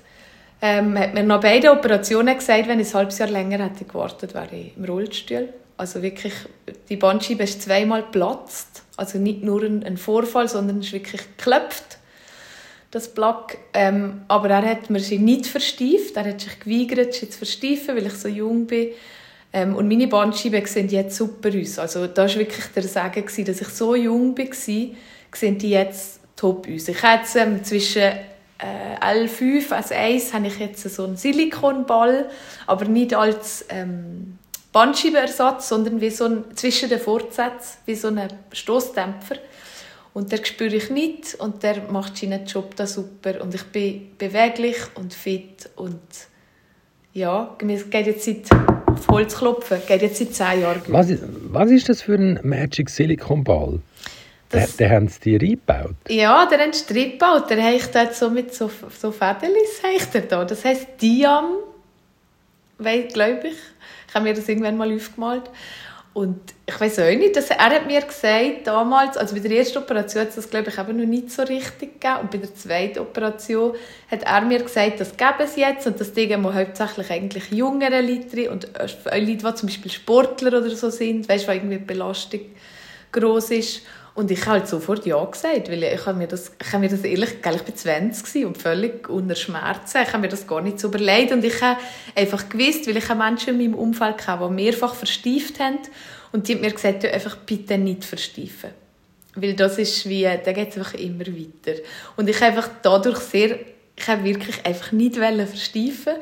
Ähm, 0.63 0.99
hat 0.99 1.13
mir 1.13 1.25
nach 1.25 1.41
beiden 1.41 1.71
Operationen 1.71 2.37
gesagt, 2.39 2.69
wenn 2.69 2.81
ich 2.81 2.89
ein 2.89 2.95
halbes 2.95 3.19
Jahr 3.19 3.29
länger 3.29 3.65
hätte 3.65 3.85
gewartet, 3.85 4.33
wäre 4.33 4.55
ich 4.55 4.77
im 4.77 4.85
Rollstuhl. 4.85 5.49
Also 5.77 6.01
wirklich, 6.03 6.33
die 6.89 6.97
Bandscheibe 6.97 7.43
ist 7.43 7.63
zweimal 7.63 8.03
geplatzt. 8.03 8.83
Also 8.97 9.19
nicht 9.19 9.43
nur 9.43 9.63
ein, 9.63 9.97
Vorfall, 9.99 10.49
sondern 10.49 10.79
es 10.79 10.87
ist 10.87 10.93
wirklich 10.93 11.23
geklopft, 11.37 11.99
das 12.97 13.13
Plaque. 13.13 13.59
Ähm, 13.73 14.23
aber 14.29 14.51
er 14.51 14.71
hat 14.71 14.91
mir 14.91 15.01
sie 15.01 15.19
nicht 15.19 15.47
verstieft. 15.47 16.17
Er 16.17 16.29
hat 16.29 16.41
sich 16.41 16.59
geweigert, 16.59 17.15
sie 17.15 17.29
zu 17.29 17.39
versteifen, 17.39 17.97
weil 17.97 18.07
ich 18.07 18.15
so 18.15 18.29
jung 18.29 18.67
bin. 18.67 18.89
Ähm, 19.53 19.77
und 19.77 19.89
meine 19.89 20.09
Bandscheiben 20.09 20.67
sehen 20.67 20.89
jetzt 20.89 21.17
super 21.17 21.51
aus. 21.51 21.79
Also 21.79 22.07
da 22.07 22.23
war 22.23 22.35
wirklich 22.35 22.67
der 22.75 22.83
Sagen, 22.83 23.25
dass 23.25 23.39
ich 23.39 23.69
so 23.69 23.95
jung 23.95 24.37
war, 24.37 24.47
sehen 25.33 25.59
die 25.59 25.71
jetzt 25.71 26.21
top 26.37 26.67
aus. 26.69 26.89
Ich 26.89 27.03
habe 27.03 27.23
ähm, 27.37 27.63
zwischen 27.63 28.03
äh, 28.03 28.99
L5 29.01 29.71
als 29.73 29.93
1 29.93 30.33
habe 30.33 30.47
ich 30.47 30.59
jetzt 30.59 30.83
so 30.83 31.05
einen 31.05 31.17
Silikonball, 31.17 32.29
aber 32.67 32.85
nicht 32.87 33.15
als 33.15 33.65
ähm, 33.69 34.39
Bandscheibenersatz, 34.73 35.69
sondern 35.69 36.01
wie 36.01 36.11
so 36.11 36.25
ein, 36.25 36.45
zwischen 36.55 36.89
den 36.89 37.01
Fortsätzen, 37.01 37.79
wie 37.87 37.95
so 37.95 38.09
ein 38.09 38.29
Stoßdämpfer. 38.53 39.37
Und 40.17 40.33
der 40.33 40.43
spüre 40.43 40.75
ich 40.75 40.89
nicht 40.89 41.35
und 41.35 41.63
der 41.63 41.93
macht 41.93 42.17
seinen 42.17 42.47
Job 42.47 42.75
da 42.75 42.87
super. 42.87 43.43
Und 43.43 43.55
ich 43.55 43.65
bin 43.65 44.13
beweglich 44.17 44.79
und 44.95 45.13
fit 45.13 45.69
und 45.77 46.01
ja, 47.13 47.55
es 47.69 47.91
geht 47.91 48.07
jetzt 48.07 48.25
seit 48.25 48.51
auf 48.87 49.09
Holz 49.09 49.37
klopfen, 49.37 49.77
geht 49.87 50.01
jetzt 50.01 50.17
seit 50.17 50.33
zehn 50.33 50.63
Jahren. 50.63 50.81
Was, 50.89 51.13
was 51.51 51.71
ist 51.71 51.91
das 51.91 52.01
für 52.01 52.15
ein 52.15 52.41
Magic 52.43 52.89
Silicon 52.89 53.45
Ball? 53.45 53.79
Das, 54.49 54.79
den, 54.79 54.87
den 54.87 54.97
haben 54.97 55.09
sie 55.09 55.21
dir 55.21 55.39
eingebaut? 55.39 55.97
Ja, 56.09 56.47
der 56.47 56.61
haben 56.61 56.73
sie 56.73 56.99
eingebaut. 56.99 57.51
Der 57.51 57.63
habe 57.63 57.79
dort 57.93 58.15
so 58.15 58.31
mit 58.31 58.55
so, 58.55 58.71
so 58.99 59.13
Federlis 59.13 59.83
da. 60.31 60.47
Das 60.47 60.65
heisst 60.65 60.87
Diam, 60.99 61.57
glaube 62.79 63.49
ich. 63.49 63.57
Ich 64.09 64.15
habe 64.15 64.25
mir 64.25 64.33
das 64.33 64.49
irgendwann 64.49 64.79
mal 64.79 64.91
aufgemalt. 64.95 65.51
Und 66.17 66.55
ich 66.65 66.81
weiß 66.81 67.01
auch 67.01 67.15
nicht, 67.15 67.37
dass 67.37 67.51
er 67.51 67.59
hat 67.59 67.87
mir 67.87 68.01
gesagt 68.01 68.67
damals, 68.67 69.19
also 69.19 69.35
bei 69.35 69.41
der 69.43 69.59
ersten 69.59 69.77
Operation 69.77 70.23
hat 70.23 70.31
es 70.31 70.37
das 70.37 70.49
glaube 70.49 70.71
ich 70.71 70.79
eben 70.79 70.97
noch 70.97 71.05
nicht 71.05 71.31
so 71.31 71.43
richtig 71.43 72.01
gegeben. 72.01 72.21
Und 72.23 72.31
bei 72.31 72.39
der 72.39 72.55
zweiten 72.55 73.01
Operation 73.01 73.75
hat 74.11 74.23
er 74.23 74.41
mir 74.41 74.63
gesagt, 74.63 74.99
das 74.99 75.15
gäbe 75.15 75.43
es 75.43 75.57
jetzt 75.57 75.87
und 75.87 76.01
das 76.01 76.15
geben 76.15 76.41
wir 76.41 76.55
hauptsächlich 76.55 77.11
eigentlich 77.11 77.51
jüngere 77.51 78.01
Leute 78.01 78.51
und 78.51 78.67
Leute, 79.05 79.27
die 79.27 79.37
zum 79.37 79.69
Beispiel 79.69 79.91
Sportler 79.91 80.57
oder 80.57 80.71
so 80.71 80.89
sind, 80.89 81.29
weißt 81.29 81.45
du, 81.45 81.49
wo 81.49 81.53
irgendwie 81.53 81.77
die 81.77 81.85
Belastung 81.85 82.41
groß 83.13 83.51
ist 83.51 83.83
Und 84.17 84.31
ich 84.31 84.41
habe 84.47 84.61
halt 84.61 84.69
sofort 84.69 85.05
Ja 85.05 85.23
gesagt, 85.27 85.71
weil 85.71 85.83
ich 85.83 86.07
habe 86.07 86.17
mir 86.17 86.27
das, 86.27 86.51
ich 86.59 86.73
habe 86.73 86.81
mir 86.81 86.89
das 86.89 87.05
ehrlich, 87.05 87.35
ich 87.39 87.45
war 87.45 87.75
20 87.75 88.47
und 88.47 88.57
völlig 88.57 89.11
unter 89.11 89.35
Schmerzen. 89.35 89.99
Ich 90.03 90.09
habe 90.09 90.23
mir 90.23 90.29
das 90.29 90.47
gar 90.47 90.63
nicht 90.63 90.81
so 90.81 90.89
überlegt 90.89 91.33
und 91.33 91.45
ich 91.45 91.61
habe 91.61 91.79
einfach 92.15 92.49
gewusst, 92.49 92.89
weil 92.89 92.97
ich 92.97 93.15
Menschen 93.15 93.51
in 93.51 93.59
meinem 93.59 93.75
Umfeld 93.75 94.27
hatte, 94.27 94.49
die 94.49 94.55
mehrfach 94.55 94.95
verstieft 94.95 95.61
haben 95.61 95.81
und 96.33 96.49
die 96.49 96.55
haben 96.55 96.63
mir 96.63 96.73
gesagt, 96.73 97.05
du 97.05 97.13
einfach 97.13 97.37
bitte 97.37 97.77
nicht 97.77 98.07
versteifen. 98.07 98.71
Weil 99.35 99.53
das 99.53 99.77
ist 99.77 100.09
wie, 100.09 100.23
da 100.23 100.53
geht 100.53 100.71
es 100.71 100.79
einfach 100.79 100.95
immer 100.95 101.27
weiter. 101.27 101.79
Und 102.17 102.27
ich 102.31 102.37
habe 102.37 102.47
einfach 102.47 102.71
dadurch 102.81 103.19
sehr, 103.19 103.59
ich 103.95 104.09
habe 104.09 104.25
wirklich 104.25 104.65
einfach 104.65 104.93
nicht 104.93 105.17
versteifen 105.17 106.15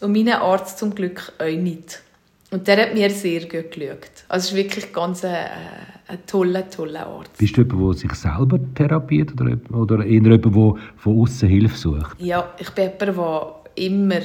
und 0.00 0.12
mein 0.12 0.28
Arzt 0.28 0.78
zum 0.78 0.94
Glück 0.94 1.32
auch 1.38 1.46
nicht. 1.46 2.00
Und 2.52 2.66
der 2.66 2.82
hat 2.82 2.94
mir 2.94 3.10
sehr 3.10 3.42
gut 3.42 3.70
geschaut. 3.70 4.24
Also 4.28 4.44
es 4.44 4.50
ist 4.50 4.56
wirklich 4.56 4.92
ganz 4.92 5.24
ein, 5.24 5.46
ein 6.08 6.26
toller, 6.26 6.68
toller 6.68 7.08
Ort. 7.08 7.30
Bist 7.38 7.56
du 7.56 7.62
jemand, 7.62 7.94
der 7.94 8.00
sich 8.00 8.14
selber 8.14 8.58
therapiert 8.74 9.32
oder, 9.40 9.56
oder 9.72 10.04
eher 10.04 10.20
jemand, 10.20 10.44
der 10.44 10.52
von 10.96 11.22
außen 11.22 11.48
Hilfe 11.48 11.76
sucht? 11.76 12.20
Ja, 12.20 12.52
ich 12.58 12.70
bin 12.70 12.90
jemand, 13.00 13.18
der 13.18 13.54
immer, 13.76 14.20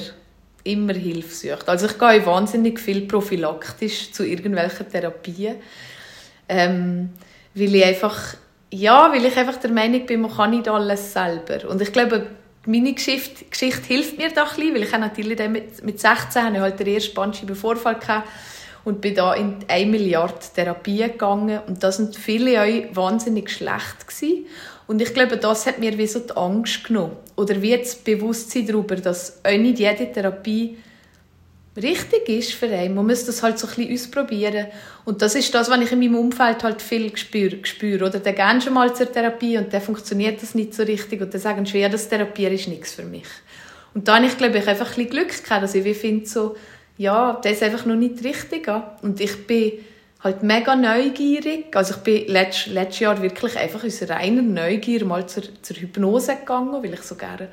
immer 0.64 0.94
Hilfe 0.94 1.34
sucht. 1.34 1.68
Also 1.68 1.86
ich 1.86 1.98
gehe 1.98 2.26
wahnsinnig 2.26 2.80
viel 2.80 3.02
prophylaktisch 3.02 4.10
zu 4.10 4.26
irgendwelchen 4.26 4.88
Therapien. 4.88 5.56
Ähm, 6.48 7.10
weil 7.54 7.74
ich 7.76 7.84
einfach, 7.84 8.34
ja, 8.72 9.10
weil 9.12 9.24
ich 9.24 9.36
einfach 9.36 9.56
der 9.56 9.70
Meinung 9.70 10.04
bin, 10.04 10.22
man 10.22 10.32
kann 10.32 10.50
nicht 10.50 10.68
alles 10.68 11.12
selber. 11.12 11.68
Und 11.68 11.80
ich 11.80 11.92
glaube, 11.92 12.26
meine 12.66 12.92
Geschichte, 12.92 13.44
Geschichte 13.46 13.86
hilft 13.86 14.18
mir 14.18 14.30
da 14.30 14.44
ein 14.44 14.48
bisschen, 14.56 14.74
weil 14.74 14.82
ich 14.82 14.92
natürlich 14.92 15.48
mit, 15.48 15.84
mit 15.84 16.00
16 16.00 16.42
hatte 16.42 16.60
halt 16.60 16.80
den 16.80 16.86
ersten 16.86 17.14
Bandscheibenvorfall 17.14 18.24
und 18.84 19.00
bin 19.00 19.14
da 19.14 19.34
in 19.34 19.56
eine 19.68 19.86
Milliarde 19.86 20.34
Therapien 20.54 21.12
gegangen 21.12 21.60
und 21.66 21.82
da 21.82 21.90
sind 21.90 22.16
viele 22.16 22.60
euch 22.60 22.94
wahnsinnig 22.94 23.50
schlecht 23.50 24.06
gewesen. 24.06 24.46
Und 24.86 25.02
ich 25.02 25.12
glaube, 25.12 25.36
das 25.36 25.66
hat 25.66 25.80
mir 25.80 25.98
wie 25.98 26.06
so 26.06 26.20
die 26.20 26.36
Angst 26.36 26.84
genommen. 26.84 27.16
Oder 27.34 27.60
wie 27.60 27.76
das 27.76 27.96
Bewusstsein 27.96 28.66
darüber, 28.66 28.94
dass 28.94 29.44
auch 29.44 29.58
nicht 29.58 29.80
jede 29.80 30.12
Therapie 30.12 30.78
richtig 31.76 32.28
ist 32.28 32.52
für 32.52 32.66
einen. 32.66 32.94
Man 32.94 33.06
muss 33.06 33.24
das 33.24 33.42
halt 33.42 33.58
so 33.58 33.66
ein 33.66 33.74
bisschen 33.74 33.94
ausprobieren. 33.94 34.66
Und 35.04 35.22
das 35.22 35.34
ist 35.34 35.54
das, 35.54 35.70
was 35.70 35.80
ich 35.80 35.92
in 35.92 36.00
meinem 36.00 36.16
Umfeld 36.16 36.62
halt 36.62 36.82
viel 36.82 37.14
spüre. 37.16 38.06
Oder 38.06 38.18
dann 38.18 38.34
gehen 38.34 38.60
schon 38.60 38.74
mal 38.74 38.94
zur 38.94 39.10
Therapie 39.10 39.58
und 39.58 39.72
dann 39.72 39.80
funktioniert 39.80 40.42
das 40.42 40.54
nicht 40.54 40.74
so 40.74 40.82
richtig 40.82 41.20
und 41.20 41.32
dann 41.32 41.40
sagen 41.40 41.64
ja, 41.64 41.88
das 41.88 42.08
Therapieren 42.08 42.54
ist 42.54 42.68
nichts 42.68 42.94
für 42.94 43.04
mich. 43.04 43.26
Und 43.94 44.08
da 44.08 44.16
habe 44.16 44.26
ich, 44.26 44.36
glaube 44.36 44.58
ich, 44.58 44.68
einfach 44.68 44.88
ein 44.88 44.94
bisschen 44.94 45.10
Glück 45.10 45.42
gehabt, 45.42 45.62
dass 45.62 45.74
ich 45.74 45.96
finde 45.96 46.26
so, 46.26 46.56
ja, 46.98 47.38
das 47.42 47.52
ist 47.52 47.62
einfach 47.62 47.86
noch 47.86 47.96
nicht 47.96 48.22
richtig. 48.24 48.68
Und 49.02 49.20
ich 49.20 49.46
bin 49.46 49.72
halt 50.20 50.42
mega 50.42 50.76
neugierig. 50.76 51.74
Also 51.74 51.94
ich 51.94 52.00
bin 52.00 52.26
letztes, 52.26 52.72
letztes 52.72 53.00
Jahr 53.00 53.22
wirklich 53.22 53.56
einfach 53.58 53.84
aus 53.84 54.02
reiner 54.08 54.42
Neugier 54.42 55.04
mal 55.04 55.26
zur, 55.26 55.44
zur 55.62 55.76
Hypnose 55.76 56.36
gegangen, 56.36 56.82
weil 56.82 56.94
ich 56.94 57.02
so 57.02 57.14
gerne 57.14 57.48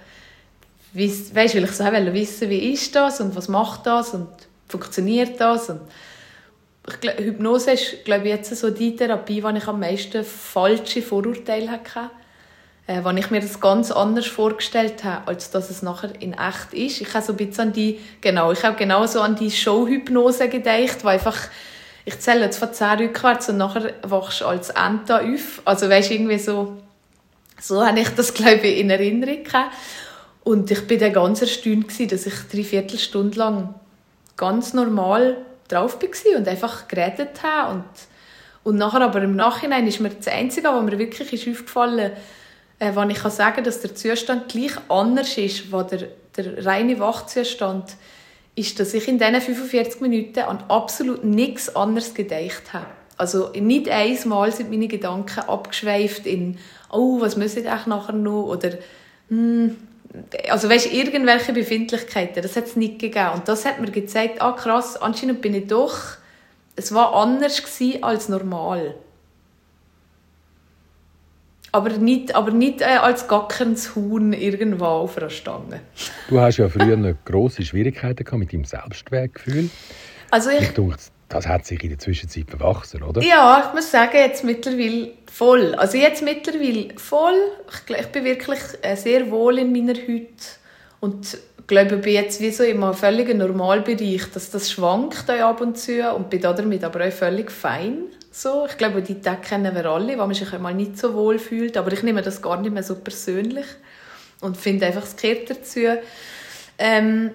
weißt, 0.93 1.35
weil 1.35 1.63
ich 1.63 1.71
so 1.71 1.83
wissen 1.83 2.49
wie 2.49 2.73
ist 2.73 2.95
das 2.95 3.19
und 3.19 3.35
was 3.35 3.47
macht 3.47 3.85
das 3.85 4.13
und 4.13 4.27
funktioniert 4.67 5.39
das 5.39 5.69
und 5.69 5.81
ich 6.87 6.99
glaub, 6.99 7.17
Hypnose 7.17 7.71
ist 7.71 8.05
glaube 8.05 8.25
ich 8.25 8.33
jetzt 8.33 8.55
so 8.55 8.69
die 8.69 8.95
Therapie, 8.95 9.43
wo 9.43 9.49
ich 9.49 9.67
am 9.67 9.79
meisten 9.79 10.23
falsche 10.23 11.01
Vorurteile 11.01 11.71
hatte 11.71 12.09
äh, 12.87 13.03
wo 13.03 13.09
ich 13.11 13.31
mir 13.31 13.39
das 13.39 13.59
ganz 13.59 13.91
anders 13.91 14.27
vorgestellt 14.27 15.03
habe, 15.03 15.27
als 15.27 15.51
dass 15.51 15.69
es 15.69 15.81
nachher 15.81 16.21
in 16.21 16.33
echt 16.33 16.73
ist. 16.73 17.01
Ich 17.01 17.13
habe 17.13 17.25
so 17.25 17.33
ein 17.33 17.37
bisschen 17.37 17.67
an 17.67 17.73
die, 17.73 17.99
genau, 18.21 18.51
ich 18.51 18.63
habe 18.63 18.75
genau 18.75 19.05
so 19.05 19.21
an 19.21 19.35
die 19.35 19.51
Showhypnose 19.51 20.49
gedacht, 20.49 21.03
wo 21.03 21.07
einfach, 21.07 21.37
ich 22.05 22.19
zähle 22.19 22.41
jetzt 22.41 22.57
von 22.57 22.73
10 22.73 22.99
rückwärts 22.99 23.49
und 23.49 23.57
nachher 23.57 23.93
wachst 24.03 24.41
du 24.41 24.45
als 24.45 24.69
Enta 24.69 25.19
auf. 25.19 25.61
Also 25.63 25.89
weißt 25.89 26.11
irgendwie 26.11 26.39
so, 26.39 26.77
so 27.59 27.85
habe 27.85 27.99
ich 28.01 28.09
das 28.09 28.33
glaube 28.33 28.67
ich 28.67 28.79
in 28.79 28.89
Erinnerung 28.89 29.43
gehabt. 29.43 29.73
Und 30.43 30.69
ich 30.71 30.85
bin 30.87 30.99
dann 30.99 31.13
ganz 31.13 31.41
erstaunt 31.41 32.11
dass 32.11 32.25
ich 32.25 32.33
drei 32.51 32.63
Viertelstunde 32.63 33.37
lang 33.37 33.75
ganz 34.35 34.73
normal 34.73 35.37
drauf 35.67 35.97
war 36.01 36.37
und 36.37 36.47
einfach 36.47 36.87
geredet 36.87 37.41
habe 37.43 37.73
und 37.73 37.85
und 38.65 38.77
nachher 38.77 39.01
aber 39.01 39.21
im 39.21 39.35
Nachhinein 39.35 39.85
ist 39.87 39.99
mir 39.99 40.09
das 40.09 40.27
Einzige, 40.29 40.69
was 40.69 40.83
mir 40.83 40.97
wirklich 40.97 41.33
ist 41.33 41.47
aufgefallen 41.49 42.13
ist, 42.79 42.97
äh, 42.97 43.11
ich 43.11 43.17
kann 43.17 43.31
sagen 43.31 43.63
dass 43.63 43.81
der 43.81 43.95
Zustand 43.95 44.49
gleich 44.49 44.71
anders 44.89 45.37
ist, 45.37 45.71
wo 45.71 45.81
der, 45.83 46.07
der 46.37 46.65
reine 46.65 46.99
Wachzustand 46.99 47.95
ist, 48.55 48.79
dass 48.79 48.93
ich 48.93 49.07
in 49.07 49.19
diesen 49.19 49.41
45 49.41 50.01
Minuten 50.01 50.39
an 50.39 50.63
absolut 50.67 51.23
nichts 51.23 51.75
anderes 51.75 52.13
gedacht 52.13 52.71
habe. 52.71 52.85
Also 53.17 53.49
nicht 53.53 53.89
einmal 53.89 54.51
sind 54.51 54.69
meine 54.69 54.87
Gedanken 54.87 55.41
abgeschweift 55.41 56.25
in 56.25 56.57
«Oh, 56.91 57.19
was 57.19 57.37
muss 57.37 57.55
ich 57.55 57.69
eigentlich 57.69 57.87
nachher 57.87 58.13
noch?» 58.13 58.47
oder 58.47 58.71
hm, 59.29 59.75
also 60.49 60.69
weißt, 60.69 60.93
irgendwelche 60.93 61.53
Befindlichkeiten, 61.53 62.41
das 62.41 62.55
hat 62.55 62.65
es 62.65 62.75
nicht 62.75 62.99
gegeben. 62.99 63.31
Und 63.35 63.47
das 63.47 63.65
hat 63.65 63.79
mir 63.79 63.91
gezeigt, 63.91 64.41
ah 64.41 64.51
krass, 64.51 64.97
anscheinend 64.97 65.41
bin 65.41 65.53
ich 65.55 65.67
doch, 65.67 65.97
es 66.75 66.93
war 66.93 67.15
anders 67.15 67.61
als 68.01 68.29
normal. 68.29 68.95
Aber 71.71 71.89
nicht, 71.89 72.35
aber 72.35 72.51
nicht 72.51 72.81
äh, 72.81 72.85
als 72.85 73.27
gackerns 73.27 73.95
Huhn 73.95 74.31
irgendwo 74.31 74.85
auf 74.85 75.17
einer 75.17 75.31
Stange. 75.31 75.81
Du 76.29 76.39
hast 76.39 76.57
ja 76.57 76.69
früher 76.69 76.93
eine 76.93 77.17
grosse 77.25 77.63
Schwierigkeiten 77.63 78.23
gehabt 78.23 78.39
mit 78.39 78.53
deinem 78.53 78.65
Selbstwertgefühl. 78.65 79.71
Also 80.29 80.51
ich, 80.51 80.61
ich 80.61 80.73
das 81.33 81.47
hat 81.47 81.65
sich 81.65 81.83
in 81.83 81.89
der 81.89 81.99
Zwischenzeit 81.99 82.49
verwachsen, 82.49 83.03
oder? 83.03 83.21
Ja, 83.21 83.65
ich 83.67 83.73
muss 83.73 83.89
sagen, 83.89 84.17
jetzt 84.17 84.43
mittlerweile 84.43 85.11
voll. 85.31 85.73
Also 85.75 85.97
jetzt 85.97 86.21
mittlerweile 86.21 86.89
voll. 86.97 87.35
Ich, 87.69 87.97
ich 87.97 88.07
bin 88.07 88.23
wirklich 88.23 88.59
äh, 88.81 88.95
sehr 88.95 89.29
wohl 89.31 89.57
in 89.59 89.71
meiner 89.71 89.95
Haut 89.95 90.59
und 90.99 91.37
glaube, 91.67 91.95
ich 91.95 92.01
bin 92.01 92.13
jetzt 92.13 92.39
wie 92.41 92.51
so 92.51 92.63
einem 92.63 92.93
völligen 92.93 93.39
Normalbereich, 93.39 94.31
dass 94.33 94.51
das 94.51 94.71
schwankt 94.71 95.29
ab 95.29 95.61
und 95.61 95.77
zu 95.77 96.11
und 96.13 96.29
bin 96.29 96.41
damit 96.41 96.83
aber 96.83 97.07
auch 97.07 97.11
völlig 97.11 97.51
fein. 97.51 98.03
So, 98.31 98.65
ich 98.67 98.77
glaube, 98.77 99.01
die 99.01 99.21
Tage 99.21 99.41
kennen 99.41 99.75
wir 99.75 99.85
alle, 99.85 100.13
wo 100.13 100.25
man 100.25 100.33
sich 100.33 100.51
einmal 100.53 100.73
nicht 100.73 100.97
so 100.97 101.13
wohl 101.13 101.39
fühlt, 101.39 101.77
aber 101.77 101.93
ich 101.93 102.03
nehme 102.03 102.21
das 102.21 102.41
gar 102.41 102.59
nicht 102.59 102.73
mehr 102.73 102.83
so 102.83 102.95
persönlich 102.95 103.65
und 104.41 104.57
finde 104.57 104.87
einfach, 104.87 105.03
es 105.03 105.15
gehört 105.15 105.49
dazu. 105.49 105.79
Ähm, 106.77 107.31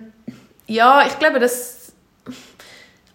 ja, 0.67 1.07
ich 1.07 1.19
glaube, 1.19 1.39
dass 1.39 1.93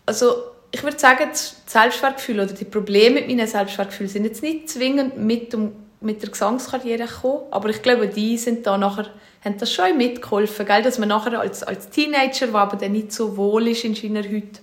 also 0.05 0.52
ich 0.73 0.81
würde 0.81 0.97
sagen, 0.97 1.27
das 1.29 1.55
Selbstwertgefühl 1.67 2.39
oder 2.39 2.51
die 2.51 2.65
Probleme 2.65 3.21
mit 3.21 3.27
meinem 3.27 3.45
Selbstwertgefühl 3.45 4.07
sind 4.07 4.25
jetzt 4.25 4.41
nicht 4.41 4.69
zwingend 4.69 5.17
mit, 5.17 5.53
dem, 5.53 5.71
mit 6.01 6.23
der 6.23 6.31
Gesangskarriere 6.31 7.05
gekommen, 7.05 7.43
aber 7.51 7.69
ich 7.69 7.83
glaube, 7.83 8.07
die 8.07 8.39
sind 8.39 8.65
da 8.65 8.75
nachher, 8.75 9.05
haben 9.45 9.57
das 9.59 9.71
schon 9.71 9.95
mitgeholfen, 9.95 10.65
gell? 10.65 10.81
dass 10.81 10.97
man 10.97 11.09
nachher 11.09 11.39
als, 11.39 11.61
als 11.61 11.89
Teenager, 11.89 12.47
der 12.47 12.55
aber 12.55 12.75
dann 12.75 12.91
nicht 12.91 13.11
so 13.11 13.37
wohl 13.37 13.67
ist 13.67 13.83
in 13.83 13.93
seiner 13.93 14.23
Hütte, 14.23 14.61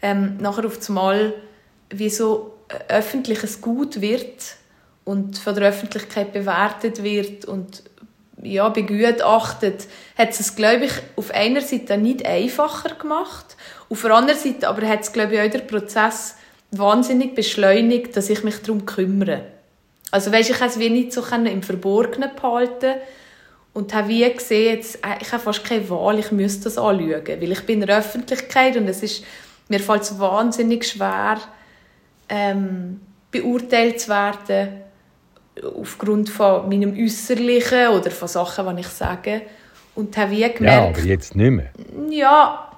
ähm, 0.00 0.38
nachher 0.38 0.64
auf 0.64 0.78
einmal 0.88 1.34
wie 1.90 2.08
so 2.08 2.54
öffentliches 2.88 3.60
Gut 3.60 4.00
wird 4.00 4.56
und 5.04 5.36
von 5.36 5.54
der 5.54 5.68
Öffentlichkeit 5.68 6.32
bewertet 6.32 7.02
wird 7.02 7.44
und 7.44 7.82
ja, 8.42 8.68
begutachtet, 8.70 9.86
hat 10.16 10.30
es, 10.30 10.56
glaube 10.56 10.86
ich, 10.86 10.92
auf 11.16 11.30
einer 11.30 11.60
Seite 11.60 11.96
nicht 11.96 12.26
einfacher 12.26 12.94
gemacht. 12.94 13.56
Auf 13.92 14.00
der 14.00 14.12
anderen 14.12 14.38
Seite 14.38 14.68
aber 14.68 14.88
hat 14.88 15.02
es, 15.02 15.12
glaube 15.12 15.34
ich, 15.34 15.40
auch 15.42 15.50
den 15.50 15.66
Prozess 15.66 16.36
wahnsinnig 16.70 17.34
beschleunigt, 17.34 18.16
dass 18.16 18.30
ich 18.30 18.42
mich 18.42 18.56
darum 18.62 18.86
kümmere. 18.86 19.42
Also 20.10 20.32
weißt, 20.32 20.48
ich 20.48 20.58
konnte 20.58 20.72
es 20.72 20.78
wie 20.78 20.88
nicht 20.88 21.12
so 21.12 21.22
im 21.22 21.62
Verborgenen 21.62 22.30
behalten 22.34 22.94
und 23.74 23.92
habe 23.92 24.08
wie 24.08 24.32
gesehen, 24.32 24.76
jetzt, 24.76 24.96
äh, 25.04 25.20
ich 25.20 25.30
habe 25.30 25.42
fast 25.42 25.62
keine 25.64 25.90
Wahl, 25.90 26.18
ich 26.18 26.32
müsste 26.32 26.64
das 26.64 26.78
anschauen, 26.78 27.22
weil 27.26 27.52
ich 27.52 27.66
bin 27.66 27.82
in 27.82 27.86
der 27.86 27.98
Öffentlichkeit 27.98 28.78
und 28.78 28.88
es 28.88 29.02
ist, 29.02 29.24
mir 29.68 29.80
fällt 29.80 30.02
es 30.02 30.18
wahnsinnig 30.18 30.86
schwer, 30.86 31.36
ähm, 32.30 32.98
beurteilt 33.30 34.00
zu 34.00 34.08
werden 34.08 34.68
aufgrund 35.76 36.30
von 36.30 36.66
meinem 36.66 36.96
Äußerlichen 36.96 37.88
oder 37.88 38.10
von 38.10 38.28
Sachen, 38.28 38.74
die 38.74 38.80
ich 38.80 38.88
sage. 38.88 39.42
Und 39.94 40.16
habe 40.16 40.30
wie 40.30 40.50
gemerkt... 40.50 40.62
Ja, 40.62 40.88
aber 40.88 41.00
jetzt 41.00 41.36
nicht 41.36 41.50
mehr. 41.50 41.70
Ja, 42.08 42.71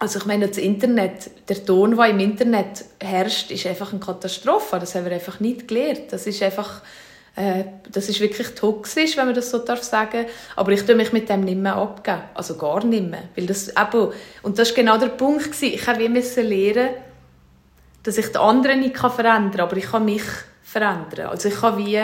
also 0.00 0.18
ich 0.18 0.24
meine, 0.24 0.48
das 0.48 0.56
Internet, 0.56 1.30
der 1.48 1.64
Ton, 1.64 1.94
der 1.94 2.06
im 2.06 2.20
Internet 2.20 2.86
herrscht, 2.98 3.50
ist 3.50 3.66
einfach 3.66 3.92
eine 3.92 4.00
Katastrophe. 4.00 4.78
Das 4.80 4.94
haben 4.94 5.04
wir 5.04 5.12
einfach 5.12 5.40
nicht 5.40 5.68
gelernt. 5.68 6.10
Das 6.10 6.26
ist 6.26 6.42
einfach... 6.42 6.80
Äh, 7.36 7.64
das 7.92 8.08
ist 8.08 8.18
wirklich 8.18 8.48
toxisch, 8.54 9.16
wenn 9.18 9.26
man 9.26 9.34
das 9.34 9.50
so 9.50 9.58
darf 9.58 9.82
sagen. 9.82 10.24
Aber 10.56 10.72
ich 10.72 10.84
tue 10.86 10.94
mich 10.94 11.12
mit 11.12 11.28
dem 11.28 11.42
nicht 11.42 11.58
mehr 11.58 11.76
abgeben. 11.76 12.22
Also 12.32 12.56
gar 12.56 12.82
nicht 12.82 13.08
mehr. 13.08 13.24
Weil 13.36 13.46
das 13.46 13.68
eben, 13.68 14.08
und 14.42 14.58
das 14.58 14.70
war 14.70 14.76
genau 14.76 14.96
der 14.96 15.08
Punkt. 15.08 15.62
Ich 15.62 15.86
musste 15.86 16.42
lernen, 16.42 16.88
dass 18.02 18.16
ich 18.16 18.26
den 18.28 18.38
anderen 18.38 18.80
nicht 18.80 18.96
verändern 18.96 19.50
kann, 19.50 19.60
aber 19.60 19.76
ich 19.76 19.90
kann 19.90 20.06
mich 20.06 20.24
verändern. 20.62 21.26
Also 21.26 21.50
ich 21.50 21.60
kann 21.60 21.76
wie 21.76 22.00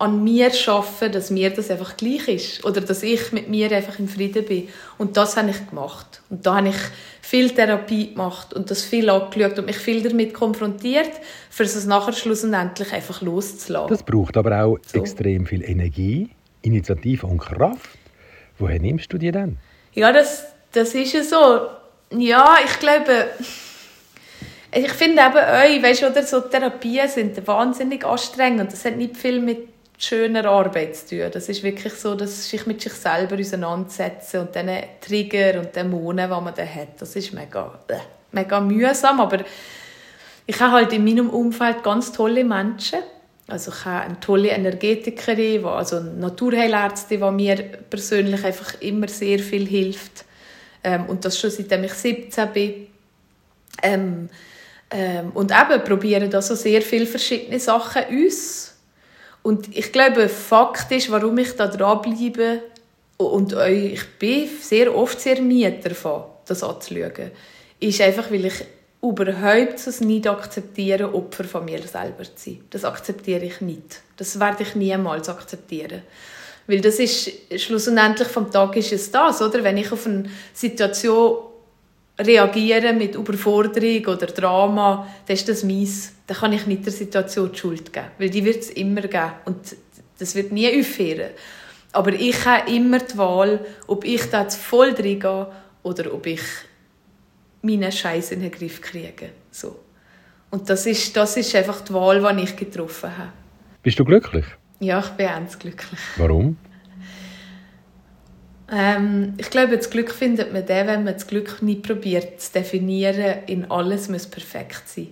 an 0.00 0.24
mir 0.24 0.50
arbeiten, 0.66 1.12
dass 1.12 1.30
mir 1.30 1.50
das 1.50 1.70
einfach 1.70 1.94
gleich 1.98 2.26
ist. 2.26 2.64
Oder 2.64 2.80
dass 2.80 3.02
ich 3.02 3.32
mit 3.32 3.50
mir 3.50 3.70
einfach 3.70 3.98
im 3.98 4.08
Frieden 4.08 4.46
bin. 4.46 4.68
Und 4.96 5.18
das 5.18 5.36
habe 5.36 5.50
ich 5.50 5.68
gemacht. 5.68 6.22
Und 6.30 6.46
da 6.46 6.56
habe 6.56 6.70
ich 6.70 6.76
viel 7.20 7.50
Therapie 7.50 8.14
gemacht 8.14 8.54
und 8.54 8.70
das 8.70 8.82
viel 8.82 9.10
angeschaut 9.10 9.58
und 9.58 9.66
mich 9.66 9.76
viel 9.76 10.02
damit 10.02 10.32
konfrontiert, 10.32 11.10
für 11.50 11.64
es 11.64 11.84
nachher 11.84 12.14
schlussendlich 12.14 12.92
einfach 12.94 13.20
loszulassen. 13.20 13.90
Das 13.90 14.02
braucht 14.02 14.38
aber 14.38 14.64
auch 14.64 14.78
so. 14.86 15.00
extrem 15.00 15.44
viel 15.44 15.62
Energie, 15.62 16.30
Initiative 16.62 17.26
und 17.26 17.38
Kraft. 17.38 17.98
Woher 18.58 18.80
nimmst 18.80 19.12
du 19.12 19.18
die 19.18 19.30
denn? 19.30 19.58
Ja, 19.92 20.12
das, 20.12 20.46
das 20.72 20.94
ist 20.94 21.12
ja 21.12 21.22
so. 21.22 21.66
Ja, 22.18 22.56
ich 22.64 22.80
glaube, 22.80 23.26
ich 24.72 24.92
finde 24.92 25.20
eben 25.20 25.36
euch, 25.36 25.82
weißt 25.82 26.02
du, 26.02 26.06
oder 26.06 26.22
so 26.22 26.40
Therapien 26.40 27.06
sind 27.06 27.46
wahnsinnig 27.46 28.02
anstrengend. 28.02 28.72
Das 28.72 28.86
hat 28.86 28.96
nicht 28.96 29.18
viel 29.18 29.40
mit 29.40 29.68
schöner 30.04 30.46
Arbeit 30.46 30.96
zu 30.96 31.08
tun. 31.10 31.30
Das 31.32 31.48
ist 31.48 31.62
wirklich 31.62 31.92
so, 31.94 32.14
dass 32.14 32.48
sich 32.48 32.66
mit 32.66 32.80
sich 32.80 32.92
selber 32.92 33.38
auseinandersetzen 33.38 34.40
und 34.40 34.56
dann 34.56 34.70
Trigger 35.00 35.60
und 35.60 35.76
Dämonen, 35.76 36.28
die 36.30 36.40
man 36.40 36.54
dann 36.54 36.74
hat. 36.74 37.00
Das 37.00 37.14
ist 37.16 37.32
mega, 37.34 37.78
äh, 37.88 37.98
mega 38.32 38.60
mühsam, 38.60 39.20
aber 39.20 39.44
ich 40.46 40.58
habe 40.58 40.72
halt 40.72 40.92
in 40.92 41.04
meinem 41.04 41.28
Umfeld 41.30 41.82
ganz 41.82 42.12
tolle 42.12 42.44
Menschen. 42.44 43.00
Also 43.46 43.72
ich 43.72 43.84
habe 43.84 44.06
eine 44.06 44.20
tolle 44.20 44.48
Energetikerin, 44.48 45.64
also 45.64 45.96
eine 45.96 46.10
Naturheilärztin, 46.12 47.20
die 47.20 47.30
mir 47.30 47.56
persönlich 47.90 48.44
einfach 48.44 48.80
immer 48.80 49.08
sehr 49.08 49.40
viel 49.40 49.66
hilft. 49.66 50.24
Ähm, 50.82 51.06
und 51.06 51.24
das 51.24 51.38
schon 51.38 51.50
seitdem 51.50 51.84
ich 51.84 51.92
17 51.92 52.52
bin. 52.52 52.86
Ähm, 53.82 54.28
ähm, 54.90 55.30
und 55.34 55.52
eben 55.52 55.84
probieren 55.84 56.30
da 56.30 56.40
so 56.40 56.54
sehr 56.54 56.80
viele 56.80 57.06
verschiedene 57.06 57.60
Sachen 57.60 58.02
aus 58.04 58.69
und 59.42 59.76
ich 59.76 59.92
glaube, 59.92 60.28
Fakt 60.28 60.90
ist, 60.92 61.10
warum 61.10 61.38
ich 61.38 61.56
da 61.56 61.66
dranbleibe 61.66 62.62
und 63.16 63.52
ich 63.52 64.04
bin 64.18 64.48
sehr 64.60 64.94
oft 64.94 65.20
sehr 65.20 65.40
müde 65.40 65.78
davon, 65.82 66.24
das 66.46 66.62
anzuschauen, 66.62 67.30
ist 67.78 68.00
einfach, 68.00 68.30
weil 68.30 68.46
ich 68.46 68.64
überhaupt 69.02 69.86
es 69.86 70.00
nicht 70.00 70.26
akzeptiere, 70.26 71.14
Opfer 71.14 71.44
von 71.44 71.64
mir 71.64 71.80
selber 71.82 72.24
zu 72.24 72.32
sein. 72.36 72.64
Das 72.70 72.84
akzeptiere 72.84 73.44
ich 73.44 73.60
nicht. 73.60 74.02
Das 74.16 74.38
werde 74.38 74.62
ich 74.62 74.74
niemals 74.74 75.28
akzeptieren. 75.28 76.02
Weil 76.66 76.80
das 76.82 76.98
ist, 76.98 77.30
schlussendlich 77.56 78.28
vom 78.28 78.50
Tag 78.50 78.76
ist 78.76 78.92
es 78.92 79.10
das, 79.10 79.40
oder? 79.40 79.64
Wenn 79.64 79.78
ich 79.78 79.90
auf 79.90 80.06
eine 80.06 80.24
Situation 80.52 81.38
reagiere 82.24 82.92
mit 82.92 83.14
Überforderung 83.14 84.06
oder 84.06 84.26
Drama, 84.26 85.06
dann 85.26 85.34
ist 85.34 85.48
das 85.48 85.64
mies. 85.64 86.12
Dann 86.26 86.36
kann 86.36 86.52
ich 86.52 86.66
nicht 86.66 86.84
der 86.84 86.92
Situation 86.92 87.50
die 87.52 87.58
Schuld 87.58 87.92
geben, 87.92 88.06
weil 88.18 88.30
die 88.30 88.44
wird 88.44 88.58
es 88.58 88.70
immer 88.70 89.02
geben 89.02 89.32
und 89.46 89.56
das 90.18 90.34
wird 90.34 90.52
nie 90.52 90.68
aufhören. 90.68 91.30
Aber 91.92 92.12
ich 92.12 92.44
habe 92.44 92.70
immer 92.70 92.98
die 92.98 93.18
Wahl, 93.18 93.64
ob 93.86 94.04
ich 94.04 94.24
da 94.30 94.42
jetzt 94.42 94.56
voll 94.56 94.90
reingehe 94.90 95.48
oder 95.82 96.14
ob 96.14 96.26
ich 96.26 96.42
meinen 97.62 97.90
Scheiß 97.90 98.32
in 98.32 98.42
den 98.42 98.50
Griff 98.50 98.80
kriege. 98.80 99.30
So. 99.50 99.80
Und 100.50 100.68
das 100.68 100.86
ist, 100.86 101.16
das 101.16 101.36
ist 101.36 101.54
einfach 101.54 101.80
die 101.80 101.92
Wahl, 101.92 102.36
die 102.36 102.42
ich 102.44 102.56
getroffen 102.56 103.16
habe. 103.16 103.32
Bist 103.82 103.98
du 103.98 104.04
glücklich? 104.04 104.44
Ja, 104.78 105.00
ich 105.00 105.08
bin 105.10 105.26
ganz 105.26 105.58
glücklich. 105.58 106.00
Warum? 106.16 106.56
Ähm, 108.72 109.34
ich 109.36 109.50
glaube, 109.50 109.76
das 109.76 109.90
Glück 109.90 110.12
findet 110.12 110.52
man 110.52 110.64
dann, 110.64 110.86
wenn 110.86 111.04
man 111.04 111.14
das 111.14 111.26
Glück 111.26 111.60
nie 111.62 111.76
probiert 111.76 112.40
zu 112.40 112.52
definieren, 112.52 113.40
in 113.46 113.70
alles 113.70 114.08
muss 114.08 114.26
perfekt 114.26 114.88
sein. 114.88 115.08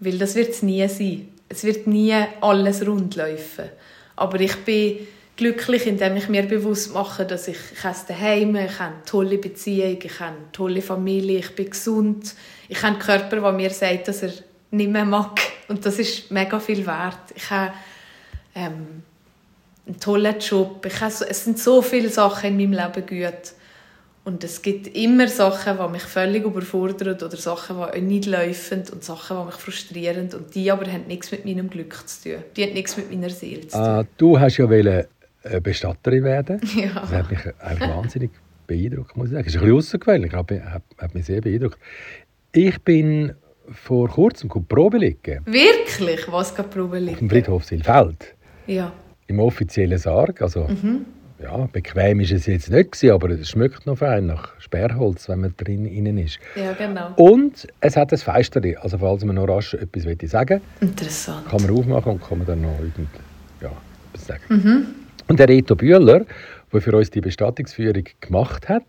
Weil 0.00 0.18
das 0.18 0.34
wird 0.34 0.50
es 0.50 0.62
nie 0.62 0.86
sein. 0.88 1.28
Es 1.48 1.64
wird 1.64 1.86
nie 1.86 2.14
alles 2.40 2.86
rund 2.86 3.14
laufen. 3.16 3.70
Aber 4.16 4.40
ich 4.40 4.56
bin 4.64 5.06
glücklich, 5.36 5.86
indem 5.86 6.16
ich 6.16 6.28
mir 6.28 6.42
bewusst 6.42 6.92
mache, 6.92 7.24
dass 7.24 7.48
ich, 7.48 7.58
ich 7.72 7.84
habe 7.84 7.96
daheim, 8.08 8.56
ich 8.56 8.78
habe 8.80 8.94
eine 8.94 9.04
tolle 9.06 9.38
Beziehung, 9.38 9.98
ich 10.02 10.20
habe 10.20 10.36
eine 10.36 10.52
tolle 10.52 10.82
Familie, 10.82 11.38
ich 11.38 11.54
bin 11.54 11.70
gesund, 11.70 12.34
ich 12.68 12.78
habe 12.78 12.94
einen 12.94 12.98
Körper, 12.98 13.40
der 13.40 13.52
mir 13.52 13.70
sagt, 13.70 14.08
dass 14.08 14.24
er 14.24 14.32
nicht 14.72 14.90
mehr 14.90 15.04
mag. 15.04 15.40
Und 15.68 15.86
das 15.86 15.98
ist 15.98 16.30
mega 16.30 16.58
viel 16.58 16.84
wert. 16.84 17.32
Ich 17.34 17.48
habe 17.50 17.72
ähm, 18.54 19.02
einen 19.88 20.00
tollen 20.00 20.38
Job. 20.38 20.84
Ich 20.86 21.00
habe, 21.00 21.12
es 21.28 21.44
sind 21.44 21.58
so 21.58 21.82
viele 21.82 22.08
Sachen 22.08 22.50
in 22.50 22.70
meinem 22.70 22.72
Leben 22.72 23.06
gut. 23.06 23.52
Und 24.24 24.44
es 24.44 24.60
gibt 24.60 24.94
immer 24.94 25.26
Sachen, 25.26 25.78
die 25.78 25.88
mich 25.90 26.02
völlig 26.02 26.44
überfordern 26.44 27.14
oder 27.14 27.36
Sachen, 27.36 27.76
die 27.94 28.00
nicht 28.02 28.26
laufen 28.26 28.84
und 28.92 29.02
Sachen, 29.02 29.38
die 29.38 29.44
mich 29.46 29.54
frustrieren. 29.54 30.28
Und 30.34 30.54
die 30.54 30.70
aber 30.70 30.86
haben 30.92 31.06
nichts 31.06 31.32
mit 31.32 31.46
meinem 31.46 31.70
Glück 31.70 31.94
zu 32.06 32.28
tun. 32.28 32.44
Die 32.54 32.64
haben 32.64 32.74
nichts 32.74 32.96
mit 32.98 33.10
meiner 33.10 33.30
Seele 33.30 33.62
zu 33.62 33.78
tun. 33.78 33.80
Ah, 33.80 34.04
du 34.18 34.38
hast 34.38 34.58
ja 34.58 34.68
wollen, 34.68 35.06
äh, 35.44 35.60
Bestatterin 35.60 36.24
werden. 36.24 36.60
Ja. 36.76 37.00
Das 37.00 37.10
hat 37.10 37.30
mich 37.30 37.40
eigentlich 37.58 37.88
wahnsinnig 37.88 38.30
beeindruckt, 38.66 39.16
muss 39.16 39.28
ich 39.28 39.32
sagen. 39.32 39.44
Das 39.44 39.54
ist 39.54 39.60
ein 39.60 39.64
bisschen 39.64 39.78
außergewöhnlich, 39.78 40.34
aber 40.34 40.60
hat, 40.62 40.82
hat 40.98 41.14
mich 41.14 41.24
sehr 41.24 41.40
beeindruckt. 41.40 41.78
Ich 42.52 42.78
bin 42.82 43.32
vor 43.70 44.08
kurzem 44.10 44.50
Probe 44.50 44.98
liegen. 44.98 45.40
Wirklich? 45.46 46.30
Was 46.30 46.54
geht 46.54 46.68
Probe 46.68 46.98
liegen? 46.98 47.12
Auf 47.12 47.18
dem 47.18 47.30
Friedhof 47.30 47.64
Silfeld. 47.64 48.34
Ja 48.66 48.92
im 49.28 49.38
offiziellen 49.38 49.98
Sarg. 49.98 50.42
Also, 50.42 50.64
mhm. 50.64 51.04
ja, 51.40 51.68
bequem 51.70 52.20
ist 52.20 52.32
es 52.32 52.46
jetzt 52.46 52.70
nicht 52.70 52.92
gewesen, 52.92 53.12
aber 53.12 53.30
es 53.30 53.50
schmeckt 53.50 53.86
noch 53.86 53.98
fein 53.98 54.26
nach 54.26 54.52
Sperrholz, 54.58 55.28
wenn 55.28 55.40
man 55.40 55.54
drin 55.56 55.86
innen 55.86 56.18
ist. 56.18 56.40
Ja, 56.56 56.72
genau. 56.72 57.12
Und 57.16 57.68
es 57.80 57.96
hat 57.96 58.12
ein 58.12 58.18
Feisterli, 58.18 58.76
also 58.76 58.98
falls 58.98 59.24
man 59.24 59.36
noch 59.36 59.48
rasch 59.48 59.74
etwas 59.74 60.04
sagen 60.30 60.60
Interessant. 60.80 61.48
kann 61.48 61.62
man 61.62 61.70
aufmachen 61.70 62.12
und 62.12 62.22
kann 62.22 62.38
man 62.38 62.46
dann 62.46 62.62
noch 62.62 62.78
irgend, 62.80 63.08
ja, 63.60 63.70
etwas 64.12 64.26
sagen. 64.26 64.42
Mhm. 64.48 64.86
Und 65.28 65.38
der 65.38 65.48
Reto 65.48 65.76
Bühler, 65.76 66.24
der 66.72 66.80
für 66.80 66.96
uns 66.96 67.10
die 67.10 67.20
Bestattungsführung 67.20 68.04
gemacht 68.20 68.68
hat, 68.68 68.84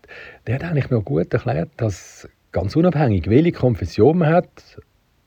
der 0.46 0.56
hat 0.56 0.64
eigentlich 0.64 0.90
noch 0.90 1.04
gut 1.04 1.32
erklärt, 1.32 1.68
dass 1.76 2.28
ganz 2.52 2.74
unabhängig, 2.76 3.28
welche 3.28 3.52
Konfession 3.52 4.18
man 4.18 4.30
hat, 4.30 4.80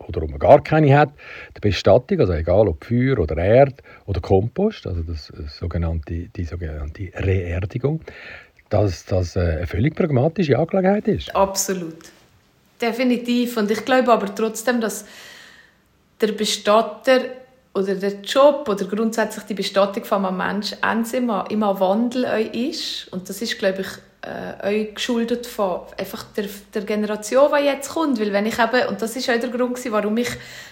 oder 0.07 0.23
ob 0.23 0.29
man 0.29 0.39
gar 0.39 0.63
keine 0.63 0.97
hat, 0.97 1.09
die 1.55 1.61
Bestattung, 1.61 2.19
also 2.19 2.33
egal 2.33 2.67
ob 2.67 2.83
Feuer 2.85 3.19
oder 3.19 3.37
Erd 3.37 3.81
oder 4.05 4.21
Kompost, 4.21 4.87
also 4.87 5.01
das 5.03 5.29
äh, 5.29 5.43
sogenannte, 5.47 6.29
die 6.35 6.43
sogenannte 6.43 7.11
Reerdigung, 7.15 8.01
dass 8.69 9.05
das 9.05 9.35
äh, 9.35 9.39
eine 9.39 9.67
völlig 9.67 9.95
pragmatische 9.95 10.57
Angelegenheit 10.57 11.07
ist. 11.07 11.35
Absolut. 11.35 11.97
Definitiv. 12.81 13.57
Und 13.57 13.71
ich 13.71 13.85
glaube 13.85 14.11
aber 14.11 14.33
trotzdem, 14.33 14.81
dass 14.81 15.05
der 16.19 16.31
Bestatter 16.31 17.42
oder 17.73 17.95
der 17.95 18.21
Job 18.21 18.67
oder 18.69 18.86
grundsätzlich 18.86 19.45
die 19.45 19.55
Bestattung 19.55 20.05
von 20.05 20.25
einem 20.25 20.38
Menschen 20.38 20.77
immer, 21.13 21.45
immer 21.49 21.79
Wandel 21.79 22.25
ist. 22.53 23.07
Und 23.12 23.27
das 23.29 23.41
ist, 23.41 23.57
glaube 23.57 23.81
ich, 23.81 23.88
äh, 24.25 24.67
euch 24.67 24.95
geschuldet 24.95 25.47
von 25.47 25.81
einfach 25.97 26.23
der, 26.38 26.45
der 26.73 26.83
Generation, 26.83 27.49
die 27.57 27.65
jetzt 27.65 27.89
kommt. 27.89 28.19
Weil 28.19 28.31
wenn 28.31 28.45
ich 28.45 28.57
eben, 28.59 28.88
und 28.88 29.01
das 29.01 29.15
ist 29.15 29.29
auch 29.29 29.39
der 29.39 29.49
Grund, 29.49 29.79
warum 29.91 30.15
ich 30.17 30.29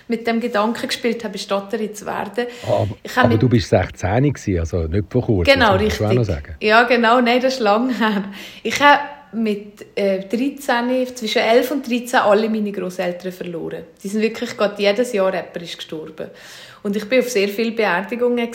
mit 0.07 0.27
dem 0.27 0.39
Gedanken 0.39 0.87
gespielt 0.87 1.23
habe, 1.23 1.33
Bestatterin 1.33 1.93
zu 1.93 2.05
werden. 2.05 2.45
Ah, 2.65 2.83
aber, 2.83 3.25
aber 3.25 3.37
du 3.37 3.49
bist 3.49 3.69
16 3.69 4.33
gewesen, 4.33 4.59
also 4.59 4.83
nicht 4.83 5.05
vor 5.09 5.25
kurzem. 5.25 5.53
Genau, 5.53 5.75
richtig. 5.75 6.43
Ja, 6.61 6.83
genau, 6.83 7.19
nein, 7.19 7.41
das 7.41 7.55
ist 7.55 7.59
lange 7.59 7.97
her. 7.97 8.25
Ich 8.63 8.79
habe 8.79 8.99
mit 9.33 9.85
äh, 9.95 10.19
13, 10.27 11.15
zwischen 11.15 11.41
11 11.41 11.71
und 11.71 11.89
13 11.89 12.19
alle 12.19 12.49
meine 12.49 12.71
Großeltern 12.71 13.31
verloren. 13.31 13.83
Die 14.03 14.07
sind 14.07 14.21
wirklich 14.21 14.57
gerade 14.57 14.81
jedes 14.81 15.13
Jahr 15.13 15.33
jemand 15.33 15.57
ist 15.57 15.77
gestorben. 15.77 16.29
Und 16.83 16.95
ich 16.95 17.09
war 17.09 17.19
auf 17.19 17.29
sehr 17.29 17.49
viele 17.49 17.71
Beerdigungen. 17.71 18.49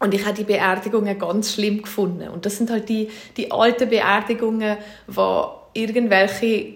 Und 0.00 0.12
ich 0.12 0.24
habe 0.24 0.36
die 0.36 0.44
Beerdigungen 0.44 1.18
ganz 1.18 1.54
schlimm 1.54 1.82
gefunden. 1.82 2.28
Und 2.28 2.44
das 2.44 2.58
sind 2.58 2.70
halt 2.70 2.88
die, 2.88 3.08
die 3.36 3.50
alten 3.50 3.88
Beerdigungen, 3.88 4.76
wo 5.06 5.50
irgendwelche 5.72 6.74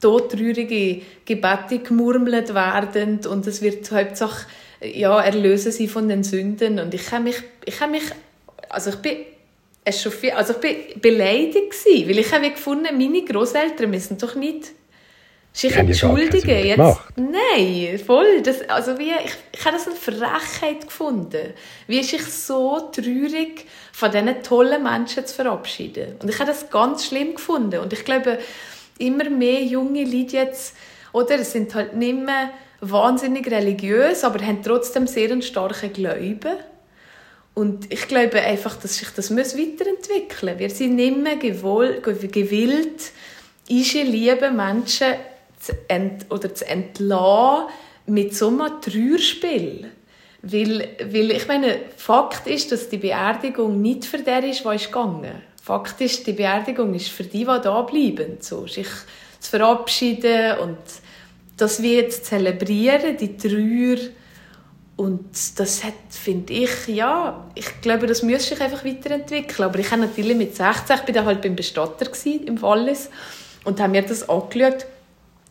todtraurige 0.00 1.02
Gebete 1.24 1.80
gemurmelt 1.80 2.54
werden 2.54 3.20
und 3.26 3.46
es 3.46 3.62
wird 3.62 3.90
Hauptsache 3.90 4.46
ja, 4.80 5.20
erlösen 5.20 5.72
sie 5.72 5.88
von 5.88 6.08
den 6.08 6.22
Sünden. 6.22 6.78
Und 6.78 6.94
ich 6.94 7.10
habe 7.10 7.24
mich, 7.24 7.42
ich 7.64 7.80
habe 7.80 7.92
mich, 7.92 8.04
also 8.68 8.90
ich 8.90 8.96
bin 8.96 9.16
also 10.34 10.54
ich 10.54 10.60
bin 10.60 11.00
beleidigt 11.00 11.70
gewesen, 11.70 12.08
weil 12.08 12.18
ich 12.18 12.32
habe 12.32 12.50
gefunden, 12.50 12.96
meine 12.96 13.24
Großeltern 13.24 13.90
müssen 13.90 14.18
doch 14.18 14.34
nicht 14.34 14.72
sich 15.52 15.74
entschuldigen. 15.74 16.66
Jetzt, 16.66 17.00
nein, 17.16 17.98
voll. 18.04 18.42
Das, 18.42 18.68
also 18.68 18.98
wie, 18.98 19.10
ich, 19.10 19.34
ich 19.52 19.64
habe 19.64 19.76
das 19.76 19.86
eine 19.86 19.96
Frechheit 19.96 20.82
gefunden. 20.82 21.54
Wie 21.86 21.98
ist 21.98 22.12
ich 22.12 22.24
so 22.24 22.78
traurig, 22.92 23.64
von 23.98 24.12
diesen 24.12 24.42
tollen 24.44 24.84
Menschen 24.84 25.26
zu 25.26 25.34
verabschieden. 25.34 26.14
Und 26.22 26.30
ich 26.30 26.38
habe 26.38 26.48
das 26.48 26.70
ganz 26.70 27.06
schlimm 27.06 27.34
gefunden. 27.34 27.80
Und 27.80 27.92
ich 27.92 28.04
glaube, 28.04 28.38
immer 28.98 29.28
mehr 29.28 29.64
junge 29.64 30.04
Leute 30.04 30.36
jetzt, 30.36 30.76
oder, 31.12 31.42
sind 31.42 31.74
halt 31.74 31.96
nicht 31.96 32.16
mehr 32.16 32.50
wahnsinnig 32.80 33.50
religiös, 33.50 34.22
aber 34.22 34.44
haben 34.44 34.62
trotzdem 34.62 35.08
sehr 35.08 35.32
einen 35.32 35.42
starken 35.42 35.92
Glauben. 35.92 36.58
Und 37.58 37.92
ich 37.92 38.06
glaube 38.06 38.40
einfach, 38.40 38.76
dass 38.76 38.98
sich 38.98 39.08
das 39.08 39.32
weiterentwickeln 39.36 40.52
muss. 40.52 40.60
Wir 40.60 40.70
sind 40.70 40.94
nicht 40.94 41.16
mehr 41.16 41.34
gewollt, 41.34 42.04
gewillt, 42.04 43.10
ische 43.68 44.02
liebe 44.02 44.52
Menschen 44.52 45.14
zu 45.58 45.72
ent 45.88 46.26
oder 46.30 46.54
zu 46.54 46.64
entlassen 46.68 47.66
mit 48.06 48.36
so 48.36 48.46
einem 48.46 48.80
Trauerspiel. 48.80 49.90
Weil, 50.40 50.88
weil 51.02 51.32
ich 51.32 51.48
meine, 51.48 51.80
Fakt 51.96 52.46
ist, 52.46 52.70
dass 52.70 52.90
die 52.90 52.98
Beerdigung 52.98 53.82
nicht 53.82 54.04
für 54.04 54.18
der 54.18 54.44
ist, 54.44 54.64
der 54.64 54.74
ist. 54.74 54.88
Fakt 55.60 56.00
ist, 56.00 56.28
die 56.28 56.34
Beerdigung 56.34 56.94
ist 56.94 57.08
für 57.08 57.24
die, 57.24 57.40
die 57.40 57.44
da 57.44 57.82
bleiben. 57.82 58.36
So, 58.38 58.68
sich 58.68 58.86
zu 59.40 59.50
verabschieden 59.50 60.58
und 60.58 60.78
das 61.56 61.82
wir 61.82 62.08
zu 62.08 62.22
zelebrieren, 62.22 63.16
die 63.16 63.36
Trauer. 63.36 63.98
Und 64.98 65.60
das 65.60 65.84
hat, 65.84 65.94
finde 66.10 66.52
ich, 66.52 66.88
ja, 66.88 67.46
ich 67.54 67.80
glaube, 67.82 68.08
das 68.08 68.24
müsste 68.24 68.56
sich 68.56 68.60
einfach 68.60 68.84
weiterentwickeln. 68.84 69.68
Aber 69.68 69.78
ich 69.78 69.88
habe 69.92 70.00
natürlich 70.00 70.36
mit 70.36 70.56
16, 70.56 70.74
ich 70.82 70.90
war 70.90 71.14
dann 71.14 71.24
halt 71.24 71.40
beim 71.40 71.54
Bestatter 71.54 72.06
im 72.24 72.60
Wallis 72.60 73.08
und 73.62 73.80
habe 73.80 73.92
mir 73.92 74.02
das 74.02 74.28
angeschaut 74.28 74.86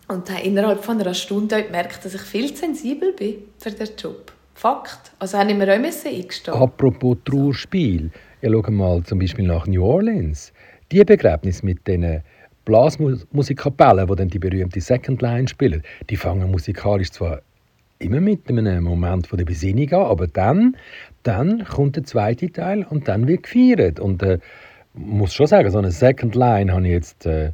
und 0.09 0.29
habe 0.29 0.41
innerhalb 0.41 0.83
von 0.83 0.99
einer 0.99 1.13
Stunde 1.13 1.63
gemerkt, 1.63 2.03
dass 2.03 2.13
ich 2.13 2.21
viel 2.23 2.53
sensibel 2.57 3.13
bin 3.13 3.35
für 3.57 3.71
den 3.71 3.87
Job. 3.97 4.33
Fakt. 4.53 5.13
Also 5.17 5.37
habe 5.37 5.49
ich 5.49 5.57
mir 5.57 5.63
auch 5.63 5.75
eingestehen 5.77 6.53
Apropos 6.53 7.15
Trauerspiel. 7.23 8.11
Ja, 8.41 8.51
schau 8.51 8.69
mal 8.69 9.01
zum 9.03 9.19
Beispiel 9.19 9.47
nach 9.47 9.65
New 9.65 9.85
Orleans. 9.85 10.51
Die 10.91 11.05
Begräbnis 11.05 11.63
mit 11.63 11.87
diesen 11.87 12.21
Blasmusikkapellen, 12.65 14.07
die 14.07 14.15
dann 14.17 14.27
die 14.27 14.39
berühmte 14.39 14.81
Second 14.81 15.21
Line 15.21 15.47
spielen, 15.47 15.83
die 16.09 16.17
fangen 16.17 16.51
musikalisch 16.51 17.11
zwar 17.11 17.39
immer 17.99 18.21
mit 18.21 18.49
einem 18.49 18.83
Moment 18.83 19.27
von 19.27 19.37
der 19.37 19.45
Besinnung 19.45 19.91
an, 19.93 20.05
aber 20.05 20.27
dann, 20.27 20.77
dann 21.23 21.65
kommt 21.65 21.95
der 21.95 22.03
zweite 22.03 22.51
Teil 22.51 22.85
und 22.89 23.07
dann 23.07 23.27
wird 23.27 23.43
gefeiert. 23.43 23.99
Und 23.99 24.23
äh, 24.23 24.39
muss 24.93 25.33
schon 25.33 25.47
sagen, 25.47 25.69
so 25.69 25.77
eine 25.77 25.91
Second 25.91 26.35
Line 26.35 26.71
habe 26.73 26.85
ich 26.85 26.93
jetzt 26.93 27.25
äh, 27.25 27.51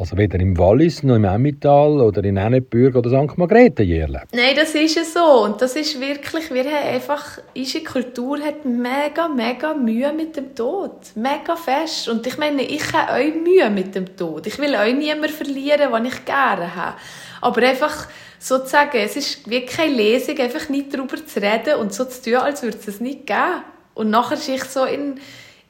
also 0.00 0.16
weder 0.16 0.40
im 0.40 0.56
Wallis 0.56 1.02
noch 1.02 1.16
im 1.16 1.24
Emmental 1.24 2.00
oder 2.00 2.24
in 2.24 2.38
Enneburg 2.38 2.96
oder 2.96 3.10
St. 3.10 3.36
Margrethe 3.36 3.82
je 3.82 3.98
erlebt. 3.98 4.28
Nein, 4.32 4.56
das 4.56 4.74
ist 4.74 4.96
ja 4.96 5.04
so. 5.04 5.44
Und 5.44 5.60
das 5.60 5.76
ist 5.76 6.00
wirklich, 6.00 6.50
wir 6.50 6.64
haben 6.64 6.94
einfach, 6.94 7.38
unsere 7.54 7.84
Kultur 7.84 8.38
hat 8.40 8.64
mega, 8.64 9.28
mega 9.28 9.74
Mühe 9.74 10.10
mit 10.14 10.38
dem 10.38 10.54
Tod. 10.54 10.92
Mega 11.16 11.54
fest. 11.54 12.08
Und 12.08 12.26
ich 12.26 12.38
meine, 12.38 12.62
ich 12.62 12.90
habe 12.94 13.12
auch 13.12 13.44
Mühe 13.44 13.68
mit 13.68 13.94
dem 13.94 14.16
Tod. 14.16 14.46
Ich 14.46 14.58
will 14.58 14.74
auch 14.74 14.86
niemanden 14.86 15.28
verlieren, 15.28 15.92
den 15.92 16.04
ich 16.06 16.24
gerne 16.24 16.74
habe. 16.74 16.96
Aber 17.42 17.60
einfach 17.60 18.08
sozusagen, 18.40 18.96
es 18.96 19.14
ist 19.14 19.48
wie 19.48 19.64
keine 19.64 19.94
Lesung, 19.94 20.36
einfach 20.38 20.68
nicht 20.68 20.92
darüber 20.92 21.24
zu 21.24 21.40
reden 21.40 21.76
und 21.78 21.94
so 21.94 22.04
zu 22.06 22.22
tun, 22.22 22.34
als 22.36 22.62
würde 22.62 22.78
es 22.78 22.88
es 22.88 23.00
nicht 23.00 23.26
geben. 23.26 23.62
Und 23.94 24.10
nachher 24.10 24.34
ist 24.34 24.48
ich 24.48 24.64
so 24.64 24.84
in 24.84 25.20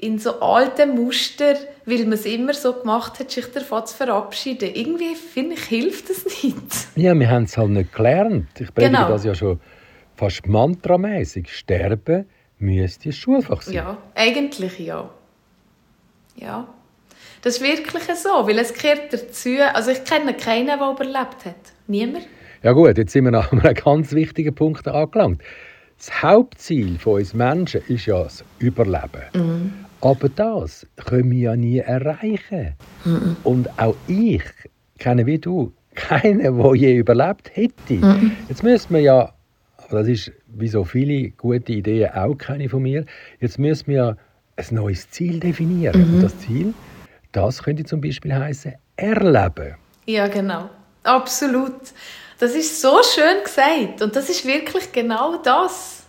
in 0.02 0.18
so 0.18 0.40
alten 0.40 0.94
Muster, 0.94 1.56
weil 1.84 2.04
man 2.04 2.14
es 2.14 2.24
immer 2.24 2.54
so 2.54 2.72
gemacht 2.72 3.20
hat, 3.20 3.30
sich 3.30 3.44
davon 3.52 3.84
zu 3.84 3.94
verabschieden. 3.94 4.70
Irgendwie, 4.74 5.14
finde 5.14 5.56
ich, 5.56 5.64
hilft 5.64 6.08
das 6.08 6.24
nicht. 6.24 6.56
Ja, 6.96 7.14
wir 7.14 7.28
haben 7.28 7.44
es 7.44 7.58
halt 7.58 7.68
nicht 7.68 7.92
gelernt. 7.92 8.48
Ich 8.58 8.72
predige 8.72 8.96
genau. 8.96 9.08
das 9.10 9.24
ja 9.24 9.34
schon 9.34 9.60
fast 10.16 10.46
mantramäßig. 10.46 11.54
Sterben 11.54 12.24
müsste 12.58 13.10
ein 13.10 13.12
Schulfach 13.12 13.60
sein. 13.60 13.74
Ja, 13.74 13.98
eigentlich 14.14 14.78
ja. 14.78 15.10
Ja. 16.36 16.66
Das 17.42 17.58
ist 17.58 17.62
wirklich 17.62 18.04
so, 18.16 18.46
weil 18.46 18.58
es 18.58 18.72
gehört 18.72 19.12
dazu, 19.12 19.50
also 19.74 19.90
ich 19.90 20.02
kenne 20.04 20.32
keinen, 20.32 20.66
der 20.66 20.76
überlebt 20.76 21.44
hat. 21.44 21.74
Niemand. 21.86 22.26
Ja 22.62 22.72
gut, 22.72 22.98
jetzt 22.98 23.12
sind 23.12 23.24
wir 23.24 23.30
nach 23.30 23.52
einem 23.52 23.74
ganz 23.74 24.12
wichtigen 24.12 24.54
Punkt 24.54 24.86
angelangt. 24.86 25.42
Das 25.96 26.22
Hauptziel 26.22 26.98
von 26.98 27.14
uns 27.14 27.34
Menschen 27.34 27.82
ist 27.88 28.06
ja 28.06 28.22
das 28.22 28.44
Überleben. 28.58 29.22
Mhm. 29.34 29.72
Aber 30.02 30.28
das 30.28 30.86
können 30.96 31.30
wir 31.30 31.38
ja 31.38 31.56
nie 31.56 31.78
erreichen. 31.78 32.74
Mhm. 33.04 33.36
Und 33.44 33.68
auch 33.78 33.94
ich 34.08 34.42
kenne 34.98 35.26
wie 35.26 35.38
du 35.38 35.72
keinen, 35.94 36.38
der 36.38 36.74
je 36.74 36.96
überlebt 36.96 37.54
hätte. 37.54 37.94
Mhm. 37.94 38.32
Jetzt 38.48 38.62
müssen 38.62 38.94
wir 38.94 39.00
ja, 39.00 39.34
das 39.90 40.06
ist 40.06 40.32
wie 40.48 40.68
so 40.68 40.84
viele 40.84 41.30
gute 41.30 41.72
Ideen 41.72 42.10
auch 42.14 42.34
keine 42.34 42.68
von 42.68 42.82
mir, 42.82 43.04
jetzt 43.40 43.58
müssen 43.58 43.88
wir 43.88 43.96
ja 43.96 44.16
ein 44.56 44.74
neues 44.74 45.10
Ziel 45.10 45.40
definieren. 45.40 46.00
Mhm. 46.00 46.14
Und 46.14 46.22
das 46.22 46.38
Ziel, 46.38 46.74
das 47.32 47.62
könnte 47.62 47.84
zum 47.84 48.00
Beispiel 48.00 48.34
heißen 48.34 48.72
erleben. 48.96 49.76
Ja, 50.06 50.28
genau. 50.28 50.70
Absolut. 51.02 51.72
Das 52.40 52.54
ist 52.54 52.80
so 52.80 53.02
schön 53.02 53.44
gesagt 53.44 54.00
und 54.00 54.16
das 54.16 54.30
ist 54.30 54.46
wirklich 54.46 54.90
genau 54.92 55.36
das. 55.36 56.04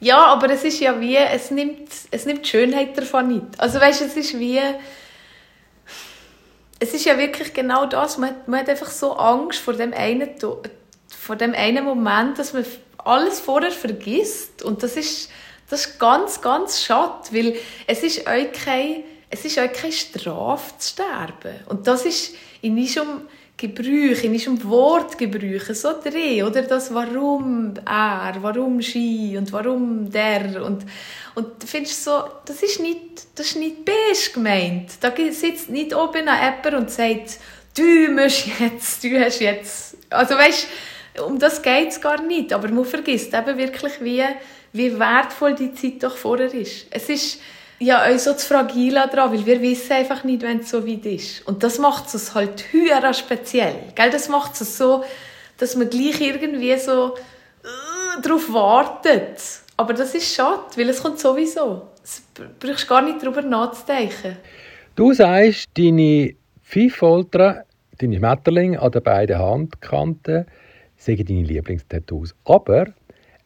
Ja, 0.00 0.18
aber 0.26 0.50
es 0.50 0.64
ist 0.64 0.80
ja 0.80 1.00
wie, 1.00 1.16
es 1.16 1.52
nimmt, 1.52 1.88
es 2.10 2.26
nimmt 2.26 2.44
die 2.44 2.50
Schönheit 2.50 2.98
davon 2.98 3.28
nicht. 3.28 3.46
Also 3.58 3.80
weißt, 3.80 4.02
es 4.02 4.16
ist 4.16 4.36
wie, 4.36 4.60
es 6.80 6.92
ist 6.92 7.04
ja 7.04 7.16
wirklich 7.16 7.54
genau 7.54 7.86
das, 7.86 8.18
man 8.18 8.30
hat, 8.30 8.48
man 8.48 8.60
hat 8.60 8.68
einfach 8.68 8.90
so 8.90 9.12
Angst 9.12 9.60
vor 9.60 9.74
dem 9.74 9.92
einen, 9.94 10.28
vor 11.08 11.36
dem 11.36 11.54
einen 11.54 11.84
Moment, 11.84 12.36
dass 12.40 12.52
man 12.52 12.66
alles 12.98 13.38
vorher 13.38 13.70
vergisst 13.70 14.60
und 14.60 14.82
das 14.82 14.96
ist, 14.96 15.30
das 15.70 15.86
ist 15.86 16.00
ganz, 16.00 16.40
ganz 16.40 16.82
schade, 16.82 17.28
weil 17.30 17.56
es 17.86 18.02
ist 18.02 18.26
euch 18.26 18.50
kein, 18.52 19.04
es 19.30 19.44
ist 19.44 19.56
euch 19.56 19.72
keine 19.72 19.92
Strafe 19.92 20.76
zu 20.78 20.94
sterben 20.94 21.60
und 21.66 21.86
das 21.86 22.04
ist 22.04 22.34
in 22.60 22.76
unserem 22.76 23.28
Gebrüche, 23.56 24.26
in 24.26 24.32
unserem 24.32 24.64
Wortgebrüche 24.64 25.74
so 25.74 25.90
drin, 26.02 26.42
oder? 26.42 26.62
Das 26.62 26.92
Warum 26.92 27.74
er, 27.86 28.34
warum 28.40 28.82
sie 28.82 29.36
und 29.36 29.52
warum 29.52 30.10
der 30.10 30.64
und 30.64 30.84
und 31.34 31.64
findest 31.64 32.04
so, 32.04 32.22
das 32.46 32.62
ist 32.62 32.80
nicht, 32.80 33.26
das 33.34 33.46
ist 33.46 33.56
nicht 33.56 33.84
best 33.84 34.34
gemeint. 34.34 34.92
Da 35.00 35.12
sitzt 35.30 35.68
nicht 35.68 35.94
oben 35.94 36.28
ein 36.28 36.52
Apper 36.54 36.76
und 36.78 36.90
sagt, 36.90 37.38
du 37.76 38.10
musst 38.12 38.46
jetzt, 38.60 39.02
du 39.02 39.18
hast 39.18 39.40
jetzt, 39.40 39.96
also 40.10 40.34
weißt, 40.34 40.68
um 41.26 41.38
das 41.38 41.62
geht 41.62 41.88
es 41.88 42.00
gar 42.00 42.22
nicht, 42.22 42.52
aber 42.52 42.68
man 42.68 42.84
vergisst 42.84 43.34
eben 43.34 43.58
wirklich, 43.58 43.92
wie, 44.00 44.24
wie 44.72 44.98
wertvoll 44.98 45.54
die 45.54 45.74
Zeit 45.74 46.02
doch 46.02 46.16
vorher 46.16 46.52
ist. 46.52 46.86
Es 46.90 47.08
ist, 47.08 47.40
ja, 47.78 48.10
uns 48.10 48.24
so 48.24 48.34
zu 48.34 48.46
fragil 48.46 48.94
daran, 48.94 49.32
weil 49.32 49.44
wir 49.44 49.60
wissen 49.60 49.92
einfach 49.92 50.24
nicht, 50.24 50.42
wenn 50.42 50.60
es 50.60 50.70
so 50.70 50.86
weit 50.86 51.06
ist. 51.06 51.46
Und 51.46 51.62
das 51.62 51.78
macht 51.78 52.12
es 52.14 52.34
halt 52.34 52.72
höher 52.72 53.12
speziell. 53.12 53.74
Gell? 53.94 54.10
Das 54.10 54.28
macht 54.28 54.60
es 54.60 54.78
so, 54.78 55.04
dass 55.58 55.76
man 55.76 55.90
gleich 55.90 56.20
irgendwie 56.20 56.76
so 56.78 57.14
äh, 57.16 58.22
darauf 58.22 58.52
wartet. 58.52 59.40
Aber 59.76 59.92
das 59.92 60.14
ist 60.14 60.34
schade, 60.34 60.62
weil 60.76 60.88
es 60.88 61.02
kommt 61.02 61.18
sowieso. 61.18 61.88
Du 62.34 62.44
brauchst 62.60 62.88
gar 62.88 63.02
nicht 63.02 63.22
darüber 63.22 63.42
nachzudenken. 63.42 64.36
Du 64.94 65.12
sagst, 65.12 65.70
deine 65.76 66.34
Pfeiffolter, 66.62 67.64
deine 67.98 68.18
Schmetterlinge 68.18 68.80
an 68.80 68.92
den 68.92 69.02
beiden 69.02 69.38
Handkanten, 69.38 70.46
sagen 70.96 71.24
deine 71.26 71.42
Lieblingstattoos. 71.42 72.34
Aber 72.44 72.86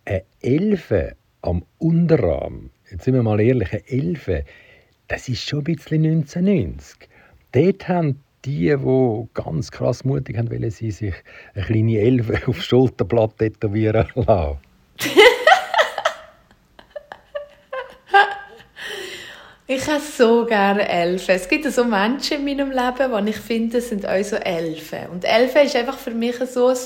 eine 0.05 0.25
Elfe 0.41 1.17
am 1.43 1.65
Unterarm 1.79 2.71
jetzt 2.91 3.05
sind 3.05 3.15
wir 3.15 3.23
mal 3.23 3.41
ehrlich, 3.41 3.73
eine 3.73 3.89
Elfe, 3.89 4.45
das 5.09 5.29
ist 5.29 5.49
schon 5.49 5.61
ein 5.61 5.65
bisschen 5.65 6.05
1990. 6.05 7.09
Dort 7.53 7.89
haben 7.89 8.23
die, 8.45 8.75
die 8.77 9.29
ganz 9.35 9.71
krass 9.71 10.05
mutig 10.05 10.37
haben, 10.37 10.51
wollen 10.51 10.71
sie 10.71 10.91
sich 10.91 11.15
eine 11.55 11.65
kleine 11.65 11.99
Elfe 11.99 12.41
aufs 12.49 12.65
Schulterblatt 12.65 13.39
tätowieren 13.39 14.09
lassen. 14.15 14.59
ich 19.67 19.87
habe 19.87 20.01
so 20.01 20.45
gerne 20.47 20.89
Elfen. 20.89 21.35
Es 21.35 21.49
gibt 21.49 21.65
so 21.71 21.85
Menschen 21.85 22.39
in 22.39 22.45
meinem 22.45 22.71
Leben, 22.71 23.25
die 23.27 23.31
ich 23.31 23.39
finde, 23.39 23.81
sind 23.81 24.07
auch 24.07 24.23
so 24.23 24.37
Elfen. 24.37 25.09
Und 25.13 25.25
Elfen 25.25 25.63
ist 25.63 25.75
einfach 25.77 25.99
für 25.99 26.13
mich 26.13 26.37
so 26.37 26.69
ein, 26.69 26.77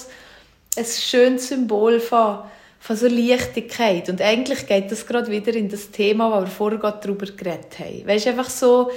ein 0.77 0.85
schönes 0.85 1.49
Symbol 1.49 2.01
von 2.01 2.45
von 2.83 2.97
so 2.97 3.07
Leichtigkeit. 3.07 4.09
Und 4.09 4.21
eigentlich 4.21 4.67
geht 4.67 4.91
das 4.91 5.07
gerade 5.07 5.31
wieder 5.31 5.55
in 5.55 5.69
das 5.69 5.93
Thema, 5.93 6.33
wo 6.33 6.41
wir 6.41 6.49
vorher 6.49 6.81
gerade 6.81 6.99
darüber 7.01 7.27
geredet 7.27 7.79
haben. 7.79 8.05
Weißt 8.05 8.27
einfach 8.27 8.51
so, 8.51 8.91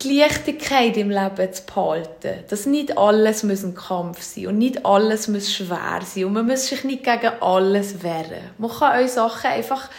die 0.00 0.20
Leichtigkeit 0.20 0.96
im 0.96 1.10
Leben 1.10 1.52
zu 1.52 1.62
behalten. 1.66 2.44
Dass 2.48 2.64
nicht 2.64 2.96
alles 2.96 3.42
muss 3.42 3.64
ein 3.64 3.74
Kampf 3.74 4.22
sein 4.22 4.46
und 4.46 4.58
nicht 4.58 4.86
alles 4.86 5.26
muss 5.26 5.52
schwer 5.52 6.00
sein 6.04 6.26
und 6.26 6.32
man 6.32 6.46
muss 6.46 6.68
sich 6.68 6.84
nicht 6.84 7.02
gegen 7.02 7.32
alles 7.40 8.04
wehren. 8.04 8.50
Man 8.58 8.70
kann 8.70 9.02
euch 9.02 9.10
Sachen 9.10 9.50
einfach 9.50 9.90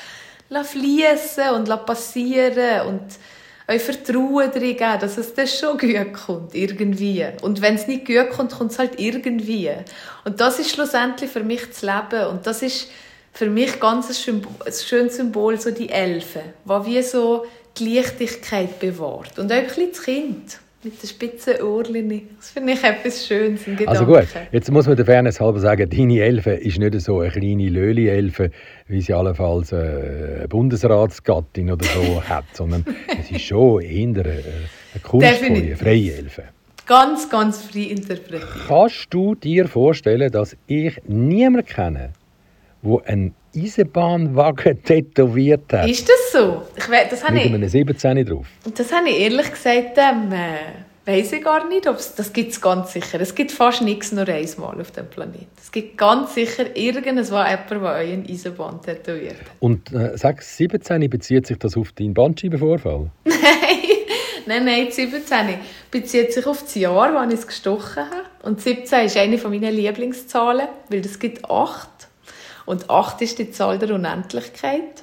fließen 0.49 1.49
und 1.55 1.85
passieren 1.85 2.87
und 2.87 3.01
euch 3.67 3.81
Vertrauen 3.81 4.51
darin 4.53 4.77
geben, 4.77 4.99
dass 4.99 5.17
es 5.17 5.33
das 5.33 5.57
schon 5.57 5.77
gut 5.77 6.13
kommt, 6.13 6.55
irgendwie. 6.55 7.25
Und 7.41 7.61
wenn 7.61 7.75
es 7.75 7.87
nicht 7.87 8.05
gut 8.05 8.29
kommt, 8.31 8.51
kommt 8.51 8.71
es 8.71 8.79
halt 8.79 8.99
irgendwie. 8.99 9.71
Und 10.25 10.39
das 10.39 10.59
ist 10.59 10.71
schlussendlich 10.71 11.29
für 11.29 11.43
mich 11.43 11.65
das 11.67 11.81
Leben. 11.81 12.27
Und 12.27 12.45
das 12.45 12.61
ist 12.61 12.89
für 13.31 13.49
mich 13.49 13.79
ganz 13.79 14.09
ein, 14.09 14.13
Symbol, 14.13 14.53
ein 14.65 14.73
schönes 14.73 15.15
Symbol, 15.15 15.59
so 15.59 15.71
die 15.71 15.89
Elfen, 15.89 16.41
die 16.65 16.85
wie 16.85 17.01
so 17.01 17.45
die 17.77 17.95
Leichtigkeit 17.95 18.79
bewahrt. 18.79 19.39
Und 19.39 19.51
auch 19.51 19.55
ein 19.55 19.65
bisschen 19.65 19.89
das 19.91 20.01
Kind 20.03 20.59
mit 20.83 21.01
den 21.01 21.07
spitzen 21.07 21.61
Ohrchen. 21.61 22.29
Das 22.37 22.49
finde 22.51 22.73
ich 22.73 22.83
etwas 22.83 23.25
Schönes 23.25 23.61
Also 23.85 24.05
gut, 24.05 24.27
jetzt 24.51 24.71
muss 24.71 24.87
man 24.87 24.95
der 24.95 25.05
Fairness 25.05 25.39
halber 25.39 25.59
sagen, 25.59 25.89
deine 25.89 26.21
Elfe 26.21 26.51
ist 26.51 26.79
nicht 26.79 26.99
so 27.01 27.19
eine 27.19 27.31
kleine 27.31 27.69
Löli-Elfe, 27.69 28.51
wie 28.87 29.01
sie 29.01 29.13
allenfalls 29.13 29.73
eine 29.73 30.45
Bundesratsgattin 30.49 31.71
oder 31.71 31.85
so 31.85 32.23
hat, 32.29 32.45
sondern 32.53 32.85
es 33.19 33.31
ist 33.31 33.41
schon 33.41 33.81
eher 33.81 34.07
eine, 34.07 34.23
eine 34.23 35.01
kunstvolle, 35.01 35.75
freie 35.75 36.13
Elfe. 36.13 36.43
Ganz, 36.85 37.29
ganz 37.29 37.63
frei 37.63 37.83
interpretiert. 37.83 38.43
Kannst 38.67 39.07
du 39.09 39.35
dir 39.35 39.67
vorstellen, 39.67 40.31
dass 40.31 40.57
ich 40.67 41.01
niemanden 41.07 41.65
kenne, 41.65 42.09
der 42.81 43.07
einen 43.07 43.35
Eisenbahnwagen 43.55 44.83
tätowiert 44.83 45.71
hat. 45.71 45.89
Ist 45.89 46.09
das 46.09 46.22
so? 46.33 46.63
Ich, 46.75 46.85
das 46.85 47.29
Mit 47.29 47.45
ich, 47.45 47.53
einem 47.53 47.67
17 47.67 48.25
drauf. 48.25 48.47
Das 48.75 48.91
habe 48.91 49.09
ich 49.09 49.19
ehrlich 49.19 49.51
gesagt, 49.51 49.97
ähm, 49.97 50.31
äh, 50.31 51.09
weiß 51.09 51.33
ich 51.33 51.43
gar 51.43 51.67
nicht. 51.67 51.87
Ob's, 51.87 52.15
das 52.15 52.33
gibt 52.33 52.51
es 52.51 52.59
ganz 52.59 52.93
sicher. 52.93 53.21
Es 53.21 53.35
gibt 53.35 53.51
fast 53.51 53.81
nichts 53.81 54.11
nur 54.11 54.27
einmal 54.27 54.81
auf 54.81 54.91
dem 54.91 55.07
Planeten. 55.07 55.47
Es 55.61 55.71
gibt 55.71 55.97
ganz 55.97 56.33
sicher 56.33 56.75
irgendwas, 56.75 57.29
jemand, 57.29 57.69
der 57.69 57.81
euren 57.81 58.25
Eisenbahn 58.27 58.81
tätowiert 58.81 59.37
Und 59.59 59.93
äh, 59.93 60.17
sag, 60.17 60.41
17 60.41 61.09
bezieht 61.09 61.47
sich 61.47 61.57
das 61.57 61.77
auf 61.77 61.91
deinen 61.93 62.13
Bandscheibenvorfall? 62.13 63.11
Nein. 63.25 63.37
Nein, 64.45 64.65
nein, 64.65 64.91
17 64.91 65.57
bezieht 65.89 66.33
sich 66.33 66.45
auf 66.45 66.63
das 66.63 66.75
Jahr, 66.75 67.13
wann 67.13 67.29
ich 67.29 67.39
es 67.39 67.47
gestochen 67.47 68.03
habe. 68.03 68.25
Und 68.43 68.59
17 68.59 69.05
ist 69.05 69.15
eine 69.15 69.37
meiner 69.37 69.71
Lieblingszahlen, 69.71 70.67
weil 70.89 70.99
es 70.99 71.17
gibt 71.17 71.49
8. 71.49 71.87
Und 72.65 72.89
8 72.89 73.21
ist 73.21 73.39
die 73.39 73.51
Zahl 73.51 73.79
der 73.79 73.95
Unendlichkeit. 73.95 75.02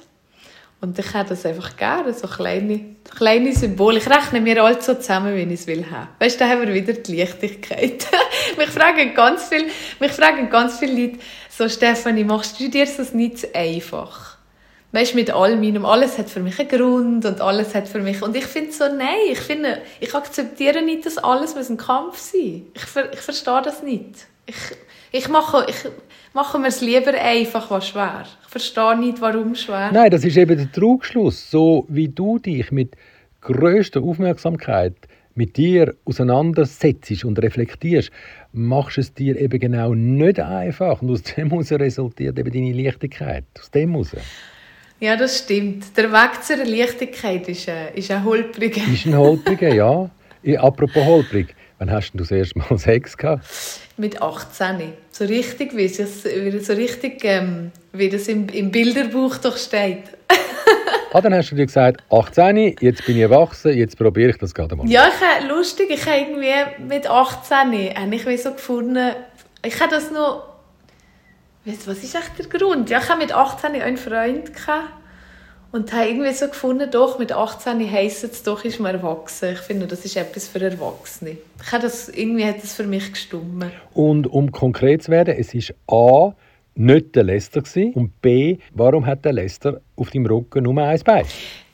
Und 0.81 0.97
ich 0.97 1.13
habe 1.13 1.29
das 1.29 1.45
einfach 1.45 1.77
gerne, 1.77 2.11
so 2.13 2.27
kleine, 2.27 2.95
kleine 3.15 3.53
Symbole. 3.53 3.99
Ich 3.99 4.09
rechne 4.09 4.41
mir 4.41 4.63
alles 4.63 4.85
so 4.85 4.95
zusammen, 4.95 5.35
wie 5.35 5.41
ich 5.41 5.61
es 5.61 5.67
will 5.67 5.85
haben. 5.89 6.09
Weißt 6.19 6.41
da 6.41 6.49
haben 6.49 6.61
wir 6.67 6.73
wieder 6.73 6.93
die 6.93 7.17
Leichtigkeit. 7.17 8.07
mich 8.57 8.69
fragen 8.69 9.13
ganz 9.13 9.43
viel, 9.47 9.67
mich 9.99 10.11
fragen 10.11 10.49
ganz 10.49 10.79
viele 10.79 10.99
Leute, 10.99 11.19
so 11.49 11.69
Stefanie, 11.69 12.23
machst 12.23 12.59
du 12.59 12.67
dir 12.67 12.85
das 12.85 13.13
nicht 13.13 13.37
zu 13.39 13.53
einfach? 13.53 14.31
weißt, 14.91 15.15
mit 15.15 15.31
all 15.31 15.55
meinem, 15.55 15.85
alles 15.85 16.17
hat 16.17 16.29
für 16.29 16.41
mich 16.41 16.59
einen 16.59 16.69
Grund 16.69 17.25
und 17.25 17.41
alles 17.41 17.73
hat 17.75 17.87
für 17.87 17.99
mich, 17.99 18.21
und 18.21 18.35
ich 18.35 18.45
finde 18.45 18.71
so, 18.71 18.85
nein, 18.85 19.15
ich 19.31 19.39
finde, 19.39 19.81
ich 19.99 20.13
akzeptiere 20.13 20.81
nicht, 20.81 21.05
dass 21.05 21.17
alles 21.17 21.55
ein 21.55 21.77
Kampf 21.77 22.17
sein 22.17 22.65
ich, 22.73 22.83
ich 23.13 23.19
verstehe 23.19 23.61
das 23.63 23.83
nicht. 23.83 24.27
Ich, 24.45 24.55
ich 25.11 25.27
mache, 25.29 25.65
ich 25.69 25.75
mache 26.33 26.59
mir 26.59 26.67
es 26.67 26.81
lieber 26.81 27.13
einfach, 27.13 27.69
was 27.71 27.87
schwer. 27.87 28.25
Ich 28.43 28.49
verstehe 28.49 28.97
nicht, 28.97 29.21
warum 29.21 29.55
schwer. 29.55 29.91
Nein, 29.91 30.11
das 30.11 30.23
ist 30.23 30.37
eben 30.37 30.57
der 30.57 30.71
Trugschluss. 30.71 31.49
So 31.49 31.85
wie 31.89 32.07
du 32.07 32.39
dich 32.39 32.71
mit 32.71 32.95
größter 33.41 34.01
Aufmerksamkeit 34.01 34.95
mit 35.33 35.57
dir 35.57 35.95
auseinandersetzt 36.05 37.23
und 37.23 37.41
reflektierst, 37.41 38.11
machst 38.51 38.97
es 38.97 39.13
dir 39.13 39.39
eben 39.39 39.59
genau 39.59 39.93
nicht 39.93 40.39
einfach. 40.39 41.01
Und 41.01 41.09
aus 41.09 41.23
dem 41.23 41.49
heraus 41.49 41.71
resultiert 41.71 42.37
eben 42.37 42.51
deine 42.51 42.73
Leichtigkeit. 42.73 43.45
Aus 43.59 43.71
dem 43.71 43.91
heraus. 43.91 44.15
Ja, 44.99 45.15
das 45.15 45.39
stimmt. 45.39 45.97
Der 45.97 46.11
Weg 46.11 46.43
zur 46.43 46.57
Leichtigkeit 46.57 47.47
ist, 47.49 47.67
äh, 47.67 47.91
ist 47.95 48.11
ein 48.11 48.23
holpriger. 48.23 48.81
Ist 48.93 49.07
ein 49.07 49.17
holpriger, 49.17 49.73
ja. 49.73 50.09
Apropos 50.57 51.05
holprig, 51.05 51.55
wann 51.81 51.91
hast 51.91 52.11
du 52.11 52.19
das 52.19 52.29
erste 52.29 52.59
Mal 52.59 52.77
Sex 52.77 53.17
gehabt? 53.17 53.43
Mit 53.97 54.21
18. 54.21 54.93
So 55.11 55.25
richtig, 55.25 55.75
wie, 55.75 55.85
es, 55.85 56.23
so 56.67 56.73
richtig, 56.73 57.25
ähm, 57.25 57.71
wie 57.91 58.07
das 58.07 58.27
im, 58.27 58.47
im 58.49 58.71
Bilderbuch 58.71 59.37
doch 59.37 59.57
steht. 59.57 60.03
ah, 61.11 61.21
dann 61.21 61.33
hast 61.33 61.49
du 61.49 61.55
dir 61.55 61.65
gesagt, 61.65 62.03
18, 62.11 62.75
jetzt 62.79 63.05
bin 63.05 63.15
ich 63.15 63.23
erwachsen, 63.23 63.75
jetzt 63.75 63.97
probiere 63.97 64.29
ich 64.29 64.37
das 64.37 64.53
gerade 64.53 64.75
mal. 64.75 64.87
Ja, 64.87 65.07
ich, 65.07 65.49
lustig, 65.49 65.89
ich 65.89 66.05
habe 66.05 66.19
irgendwie 66.19 66.83
mit 66.87 67.09
18 67.09 67.95
habe 67.95 68.15
ich 68.15 68.43
so 68.43 68.51
gefunden, 68.51 69.15
ich 69.65 69.79
habe 69.81 69.91
das 69.91 70.11
noch 70.11 70.51
was 71.63 72.03
ist 72.03 72.15
echt 72.15 72.39
der 72.39 72.47
Grund? 72.47 72.89
Ja, 72.89 72.97
ich 72.97 73.07
hatte 73.07 73.19
mit 73.19 73.31
18 73.31 73.79
einen 73.79 73.97
Freund 73.97 74.51
und 75.71 75.93
habe 75.93 76.09
irgendwie 76.09 76.33
so 76.33 76.47
gefunden, 76.47 76.89
doch, 76.91 77.17
mit 77.17 77.31
18 77.31 77.89
heisst 77.89 78.23
es 78.23 78.43
doch, 78.43 78.65
ist 78.65 78.79
man 78.79 78.95
erwachsen. 78.95 79.53
Ich 79.53 79.59
finde, 79.59 79.87
das 79.87 80.03
ist 80.03 80.17
etwas 80.17 80.47
für 80.47 80.61
Erwachsene. 80.61 81.37
Ich 81.63 81.71
habe 81.71 81.83
das, 81.83 82.09
irgendwie 82.09 82.45
hat 82.45 82.61
das 82.61 82.73
für 82.73 82.83
mich 82.83 83.11
gestummen. 83.11 83.71
Und 83.93 84.27
um 84.27 84.51
konkret 84.51 85.03
zu 85.03 85.11
werden, 85.11 85.35
es 85.37 85.53
ist 85.53 85.73
A, 85.87 86.33
nicht 86.75 87.15
der 87.15 87.23
Lester 87.23 87.61
gewesen, 87.61 87.93
und 87.93 88.21
B, 88.21 88.57
warum 88.73 89.05
hat 89.05 89.25
der 89.25 89.33
Lester 89.33 89.81
auf 89.95 90.09
deinem 90.09 90.25
Rücken 90.25 90.63
nur 90.63 90.77
ein 90.77 90.99
Bein? 91.03 91.25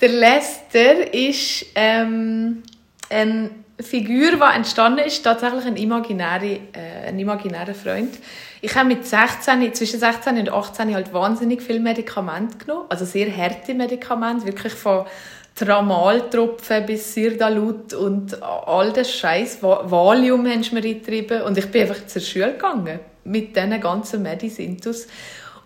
Der 0.01 0.09
Lester 0.09 1.13
ist 1.13 1.65
ähm, 1.75 2.63
ein 3.09 3.63
Figur, 3.79 4.31
die 4.31 4.55
entstanden 4.55 5.05
ist, 5.05 5.23
tatsächlich 5.23 5.65
ein 5.65 5.77
imaginärer, 5.77 6.43
äh, 6.43 7.07
ein 7.07 7.19
imaginärer 7.19 7.75
Freund. 7.75 8.17
Ich 8.61 8.75
habe 8.75 8.87
mit 8.87 9.05
16, 9.05 9.73
zwischen 9.73 9.99
16 9.99 10.37
und 10.39 10.49
18 10.49 10.93
halt 10.93 11.13
wahnsinnig 11.13 11.61
viel 11.61 11.79
Medikamente 11.79 12.57
genommen, 12.57 12.85
also 12.89 13.05
sehr 13.05 13.35
harte 13.35 13.75
Medikamente, 13.75 14.47
wirklich 14.47 14.73
von 14.73 15.05
Tramaltropfen 15.53 16.85
bis 16.85 17.13
Sirdalut 17.13 17.93
und 17.93 18.41
all 18.41 18.91
das 18.93 19.11
Scheiß. 19.11 19.61
Valium 19.61 20.47
haben 20.47 20.63
sie 20.63 20.73
mir 20.73 20.83
eingetrieben 20.83 21.41
und 21.43 21.57
ich 21.57 21.69
bin 21.71 21.83
einfach 21.83 22.05
zur 22.05 22.21
Schule 22.21 22.53
gegangen 22.53 22.99
mit 23.23 23.55
diesen 23.55 23.81
ganzen 23.81 24.21
Medicintus. 24.23 25.07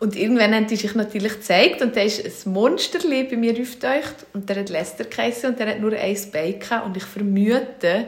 Und 0.01 0.15
irgendwann 0.15 0.55
hat 0.55 0.71
die 0.71 0.77
sich 0.77 0.95
natürlich 0.95 1.33
gezeigt 1.33 1.83
und 1.83 1.95
da 1.95 2.01
ist 2.01 2.25
ein 2.25 2.51
Monster 2.51 2.97
bei 3.07 3.37
mir 3.37 3.51
aufgetaucht 3.51 4.25
und 4.33 4.49
der 4.49 4.61
hat 4.61 4.69
Lester 4.69 5.03
geheißen 5.03 5.51
und 5.51 5.59
der 5.59 5.67
hat 5.67 5.79
nur 5.79 5.93
ein 5.93 6.17
Bein 6.33 6.59
gehabt 6.59 6.87
und 6.87 6.97
ich 6.97 7.03
vermute, 7.03 8.07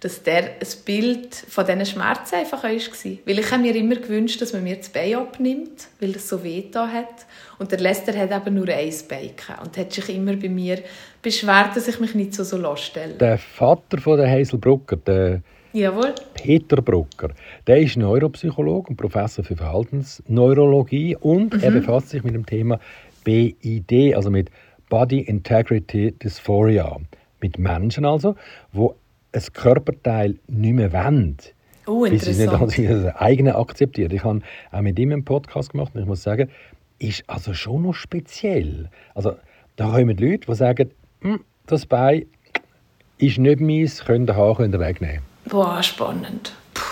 dass 0.00 0.20
der 0.24 0.46
ein 0.46 0.68
Bild 0.84 1.36
von 1.36 1.64
diesen 1.64 1.86
Schmerzen 1.86 2.34
einfach 2.34 2.64
war. 2.64 2.70
Weil 2.70 3.38
ich 3.38 3.50
habe 3.52 3.62
mir 3.62 3.76
immer 3.76 3.94
gewünscht, 3.94 4.42
dass 4.42 4.52
man 4.52 4.64
mir 4.64 4.78
das 4.78 4.88
Bein 4.88 5.14
abnimmt, 5.14 5.86
weil 6.00 6.10
es 6.16 6.28
so 6.28 6.42
weh 6.42 6.64
da 6.72 6.88
hat. 6.88 7.26
Und 7.60 7.70
der 7.70 7.78
Lester 7.78 8.18
hat 8.18 8.32
eben 8.32 8.56
nur 8.56 8.68
ein 8.68 8.92
Bein 9.08 9.30
gehabt 9.36 9.64
und 9.64 9.76
hat 9.76 9.92
sich 9.92 10.08
immer 10.08 10.34
bei 10.34 10.48
mir 10.48 10.82
beschwert, 11.22 11.76
dass 11.76 11.86
ich 11.86 12.00
mich 12.00 12.16
nicht 12.16 12.34
so 12.34 12.42
so 12.42 12.74
stelle. 12.74 13.14
Der 13.14 13.38
Vater 13.38 13.98
von 13.98 14.18
der 14.18 14.28
Hazel 14.28 14.58
Brucker, 14.58 14.96
der 14.96 15.42
Jawohl. 15.72 16.14
Peter 16.34 16.80
Brucker. 16.80 17.30
Der 17.66 17.78
ist 17.78 17.96
Neuropsychologe 17.96 18.90
und 18.90 18.96
Professor 18.96 19.44
für 19.44 19.56
Verhaltensneurologie 19.56 21.16
und 21.16 21.54
mhm. 21.54 21.60
er 21.62 21.70
befasst 21.70 22.10
sich 22.10 22.24
mit 22.24 22.34
dem 22.34 22.46
Thema 22.46 22.80
BID, 23.24 24.14
also 24.14 24.30
mit 24.30 24.50
Body 24.88 25.20
Integrity 25.20 26.12
Dysphoria. 26.12 26.96
Mit 27.40 27.58
Menschen 27.58 28.04
also, 28.04 28.34
wo 28.72 28.94
ein 29.32 29.42
Körperteil 29.52 30.36
nicht 30.46 30.72
mehr 30.72 30.92
wollen. 30.92 31.36
Oh, 31.86 32.02
bis 32.08 32.24
sie 32.24 32.42
nicht 32.42 32.52
als 32.52 32.78
ihr 32.78 33.14
eigene 33.20 33.54
akzeptiert. 33.54 34.12
Ich 34.12 34.24
habe 34.24 34.40
auch 34.72 34.80
mit 34.80 34.98
ihm 34.98 35.12
einen 35.12 35.24
Podcast 35.24 35.72
gemacht 35.72 35.94
und 35.94 36.02
ich 36.02 36.06
muss 36.06 36.22
sagen, 36.22 36.50
ist 36.98 37.24
also 37.28 37.54
schon 37.54 37.82
noch 37.82 37.94
speziell. 37.94 38.88
Also 39.14 39.36
da 39.76 39.92
kommen 39.92 40.16
Leute, 40.16 40.46
die 40.46 40.54
sagen, 40.54 40.90
hm, 41.20 41.40
das 41.66 41.86
Bein 41.86 42.26
ist 43.18 43.38
nicht 43.38 43.60
meins, 43.60 44.04
könnt 44.04 44.30
ihr 44.30 44.36
haben, 44.36 44.56
könnt 44.56 44.74
ihr 44.74 44.80
wegnehmen. 44.80 45.27
Boah, 45.48 45.82
spannend. 45.82 46.52
Puh, 46.74 46.82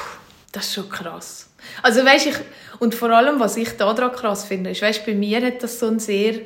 das 0.53 0.67
ist 0.67 0.75
schon 0.75 0.89
krass. 0.89 1.51
Also 1.83 2.05
weißt 2.05 2.27
ich 2.27 2.37
und 2.79 2.95
vor 2.95 3.11
allem, 3.11 3.41
was 3.41 3.57
ich 3.57 3.77
da 3.77 3.93
dran 3.93 4.13
krass 4.13 4.45
finde, 4.45 4.71
ist, 4.71 4.83
weißt, 4.83 5.05
bei 5.05 5.15
mir 5.15 5.45
hat 5.45 5.63
das 5.63 5.79
so 5.79 5.89
ein 5.89 5.99
sehr 5.99 6.41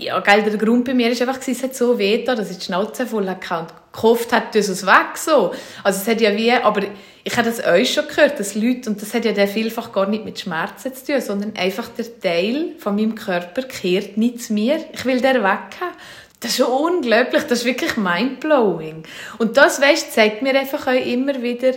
ja, 0.00 0.20
gell, 0.20 0.42
der 0.42 0.56
Grund 0.56 0.84
bei 0.84 0.94
mir 0.94 1.10
ist 1.10 1.20
einfach, 1.20 1.40
es 1.44 1.62
hat 1.62 1.74
so 1.74 1.98
weh 1.98 2.24
dass 2.24 2.50
ich 2.50 2.58
die 2.58 2.64
Schnauze 2.66 3.06
voll 3.06 3.28
hatte 3.28 3.58
und 3.58 3.92
gehofft 3.92 4.32
hat, 4.32 4.54
dass 4.54 4.68
es 4.68 4.86
weg 4.86 5.16
so. 5.16 5.52
Also 5.82 6.00
es 6.00 6.08
hat 6.08 6.20
ja 6.20 6.36
wie, 6.36 6.52
aber 6.52 6.82
ich 7.24 7.36
habe 7.36 7.48
das 7.48 7.64
euch 7.64 7.92
schon 7.92 8.06
gehört, 8.06 8.38
dass 8.38 8.54
Leute, 8.54 8.90
und 8.90 9.02
das 9.02 9.12
hat 9.12 9.24
ja 9.24 9.32
dann 9.32 9.48
vielfach 9.48 9.92
gar 9.92 10.06
nicht 10.06 10.24
mit 10.24 10.38
Schmerzen 10.38 10.94
zu 10.94 11.06
tun, 11.06 11.20
sondern 11.20 11.56
einfach 11.56 11.88
der 11.88 12.20
Teil 12.20 12.76
von 12.78 12.96
meinem 12.96 13.14
Körper 13.14 13.62
kehrt 13.62 14.16
nicht 14.16 14.42
zu 14.42 14.52
mir. 14.52 14.84
Ich 14.92 15.04
will 15.04 15.20
den 15.20 15.42
weg 15.42 15.76
haben. 15.80 15.96
Das 16.40 16.52
ist 16.52 16.58
schon 16.58 16.66
unglaublich, 16.66 17.42
das 17.44 17.60
ist 17.60 17.64
wirklich 17.64 17.96
mindblowing. 17.96 19.02
Und 19.38 19.56
das, 19.56 19.80
weißt, 19.80 20.12
zeigt 20.12 20.42
mir 20.42 20.58
einfach 20.58 20.86
auch 20.86 20.92
immer 20.92 21.42
wieder, 21.42 21.72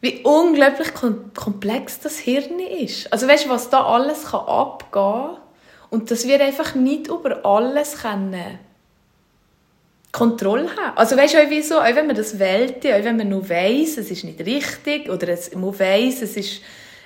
wie 0.00 0.20
unglaublich 0.22 0.94
komplex 0.94 2.00
das 2.00 2.18
Hirn 2.18 2.58
ist. 2.58 3.12
Also 3.12 3.26
weißt, 3.28 3.48
was 3.48 3.68
da 3.70 3.84
alles 3.84 4.26
kann 4.26 4.46
abgehen 4.46 5.36
und 5.90 6.10
dass 6.10 6.26
wir 6.26 6.40
einfach 6.40 6.74
nicht 6.74 7.08
über 7.08 7.44
alles 7.44 7.98
können 7.98 8.58
Kontrolle 10.12 10.68
haben. 10.76 10.96
Also 10.96 11.16
weißt 11.16 11.34
du, 11.34 11.38
wieso? 11.50 11.78
Auch 11.78 11.94
wenn 11.94 12.06
man 12.06 12.16
das 12.16 12.38
wählt, 12.38 12.84
auch 12.84 13.04
wenn 13.04 13.16
man 13.16 13.28
nur 13.28 13.48
weiss, 13.48 13.96
es 13.96 14.10
ist 14.10 14.24
nicht 14.24 14.40
richtig 14.40 15.08
oder 15.08 15.28
es, 15.28 15.54
man 15.54 15.78
weiss, 15.78 16.22
es 16.22 16.36
ist, 16.36 16.62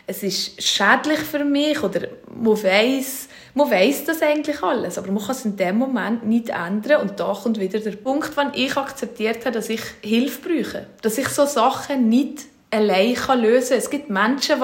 es 0.06 0.22
ist 0.22 0.62
schädlich 0.62 1.18
für 1.18 1.44
mich 1.44 1.82
oder 1.82 2.08
man 2.34 2.62
weiss, 2.62 3.28
man 3.54 3.70
weiss 3.70 4.04
das 4.04 4.20
eigentlich 4.20 4.62
alles, 4.62 4.98
aber 4.98 5.12
man 5.12 5.22
kann 5.22 5.30
es 5.36 5.44
in 5.44 5.56
dem 5.56 5.78
Moment 5.78 6.26
nicht 6.26 6.50
ändern 6.50 7.02
und 7.02 7.20
da 7.20 7.32
kommt 7.32 7.58
wieder 7.58 7.78
der 7.78 7.92
Punkt, 7.92 8.36
wenn 8.36 8.52
ich 8.54 8.76
akzeptiert 8.76 9.44
habe, 9.44 9.52
dass 9.52 9.68
ich 9.68 9.80
Hilfe 10.02 10.48
brauche, 10.48 10.86
dass 11.02 11.18
ich 11.18 11.28
so 11.28 11.46
Sachen 11.46 12.08
nicht 12.08 12.42
allein 12.70 13.14
lösen 13.40 13.68
kann. 13.70 13.78
Es 13.78 13.90
gibt 13.90 14.10
Menschen, 14.10 14.60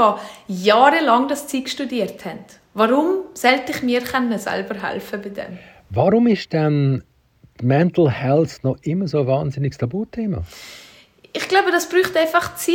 die 0.48 0.64
jahrelang 0.64 1.28
das 1.28 1.46
Zeug 1.46 1.68
studiert 1.68 2.24
haben. 2.24 2.40
Warum 2.74 3.24
sollte 3.34 3.72
ich 3.72 3.82
mir 3.82 4.02
selber 4.04 4.74
helfen 4.82 5.22
bei 5.22 5.28
dem? 5.28 5.58
Warum 5.90 6.26
ist 6.26 6.52
denn 6.52 7.04
Mental 7.62 8.10
Health 8.10 8.60
noch 8.62 8.76
immer 8.82 9.06
so 9.06 9.20
ein 9.20 9.26
wahnsinniges 9.26 9.78
Tabuthema? 9.78 10.42
Ich 11.32 11.46
glaube, 11.46 11.70
das 11.70 11.88
braucht 11.88 12.16
einfach 12.16 12.56
Zeit. 12.56 12.74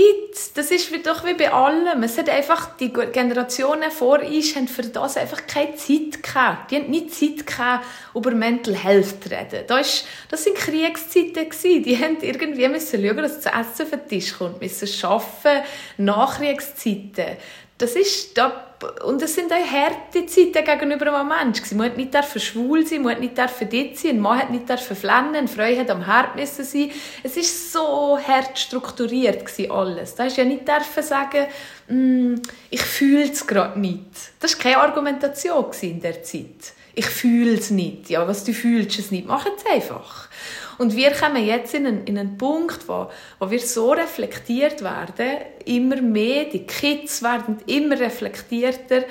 Das 0.53 0.71
ist 0.71 0.89
doch 1.05 1.25
wie 1.25 1.33
bei 1.33 1.51
allem. 1.51 2.03
Es 2.03 2.17
hat 2.17 2.29
einfach, 2.29 2.77
die 2.77 2.93
Generationen 2.93 3.91
vor 3.91 4.21
uns 4.21 4.55
haben 4.55 4.69
für 4.69 4.83
das 4.83 5.17
einfach 5.17 5.45
keine 5.45 5.75
Zeit 5.75 6.23
gehabt. 6.23 6.71
Die 6.71 6.77
haben 6.77 6.89
nicht 6.89 7.13
Zeit 7.13 7.45
gehabt, 7.45 7.85
über 8.13 8.31
Mental 8.31 8.73
Health 8.73 9.23
zu 9.23 9.29
reden. 9.29 9.65
Das, 9.67 10.05
das 10.29 10.45
sind 10.45 10.55
Kriegszeiten 10.55 11.49
gewesen. 11.49 11.83
Die 11.83 11.97
haben 12.01 12.17
irgendwie 12.21 12.67
müssen 12.69 13.05
schauen, 13.05 13.17
dass 13.17 13.41
das 13.41 13.53
Essen 13.53 13.83
auf 13.83 13.89
den 13.89 14.07
Tisch 14.07 14.37
kommt, 14.37 14.61
müssen 14.61 15.05
arbeiten, 15.05 15.65
Nachkriegszeiten. 15.97 17.37
Das 17.77 17.91
ist, 17.97 18.37
da 18.37 18.74
und 19.05 19.21
es 19.21 19.35
sind 19.35 19.51
auch 19.51 19.71
harte 19.71 20.25
Zeiten 20.25 20.65
gegenüber 20.65 21.19
einem 21.19 21.29
Menschen. 21.29 21.77
Man 21.77 21.91
hat 21.91 21.97
nicht 21.97 22.13
schwul 22.39 22.85
sein, 22.85 23.03
man 23.03 23.13
hat 23.13 23.19
nicht 23.21 23.38
dort 23.38 23.49
sein, 23.97 24.11
ein 24.11 24.19
Mann 24.19 24.39
hat 24.39 24.49
nicht 24.49 24.69
flennen, 24.69 25.35
eine 25.35 25.47
Frau 25.47 25.63
hat 25.63 25.89
am 25.89 26.05
Herd 26.05 26.35
müssen 26.35 26.63
sein. 26.65 26.91
Es 27.23 27.38
ist 27.38 27.71
so 27.71 28.17
hart 28.19 28.57
strukturiert 28.57 29.45
alles. 29.69 30.15
Da 30.15 30.25
hast 30.25 30.38
ja 30.38 30.43
nicht 30.43 30.67
sagen, 31.01 31.47
mm, 31.88 32.35
ich 32.69 32.81
fühle 32.81 33.31
es 33.31 33.45
gerade 33.47 33.79
nicht. 33.79 34.03
Das 34.39 34.55
war 34.55 34.63
keine 34.63 34.77
Argumentation 34.77 35.65
in 35.81 36.01
der 36.01 36.21
Zeit. 36.23 36.73
Ich 36.95 37.05
fühle 37.05 37.55
es 37.55 37.71
nicht. 37.71 38.10
Ja, 38.10 38.27
was 38.27 38.43
du 38.43 38.53
fühlst 38.53 38.97
es 38.99 39.12
nicht, 39.12 39.27
mach 39.27 39.45
es 39.45 39.65
einfach. 39.65 40.29
Und 40.77 40.95
wir 40.95 41.12
kommen 41.12 41.45
jetzt 41.45 41.73
in 41.73 41.88
einen, 41.88 42.05
in 42.05 42.17
einen 42.17 42.38
Punkt, 42.38 42.88
wo, 42.88 43.10
wo 43.39 43.49
wir 43.49 43.60
so 43.60 43.91
reflektiert 43.91 44.81
werden, 44.84 45.38
immer 45.65 46.01
mehr, 46.01 46.45
die 46.45 46.65
Kids 46.65 47.21
werden 47.21 47.60
immer 47.67 47.99
reflektierter 47.99 49.03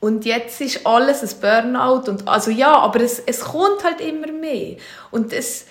und 0.00 0.24
jetzt 0.24 0.60
ist 0.60 0.86
alles 0.86 1.22
ein 1.22 1.40
Burnout 1.40 2.10
und 2.10 2.28
also 2.28 2.50
ja, 2.50 2.76
aber 2.78 3.00
es, 3.00 3.20
es 3.20 3.40
kommt 3.40 3.82
halt 3.82 4.00
immer 4.00 4.30
mehr 4.30 4.76
und 5.10 5.32
es 5.32 5.66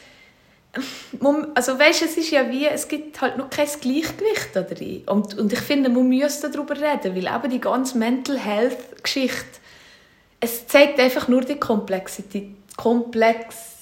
also 1.53 1.79
weißt, 1.79 2.01
es 2.01 2.17
ist 2.17 2.31
ja 2.31 2.49
wie, 2.49 2.65
es 2.65 2.87
gibt 2.87 3.21
halt 3.21 3.37
noch 3.37 3.49
kein 3.49 3.67
Gleichgewicht 3.79 4.49
da 4.53 4.61
drin. 4.61 5.03
Und, 5.05 5.37
und 5.37 5.53
ich 5.53 5.59
finde, 5.59 5.89
man 5.89 6.09
müsste 6.09 6.49
darüber 6.49 6.75
reden, 6.75 7.15
weil 7.15 7.33
eben 7.33 7.49
die 7.49 7.61
ganze 7.61 7.97
Mental 7.97 8.37
Health 8.37 9.01
Geschichte, 9.01 9.59
es 10.39 10.67
zeigt 10.67 10.99
einfach 10.99 11.27
nur 11.27 11.41
die 11.41 11.55
Komplexität, 11.55 12.49
Komplex 12.77 13.75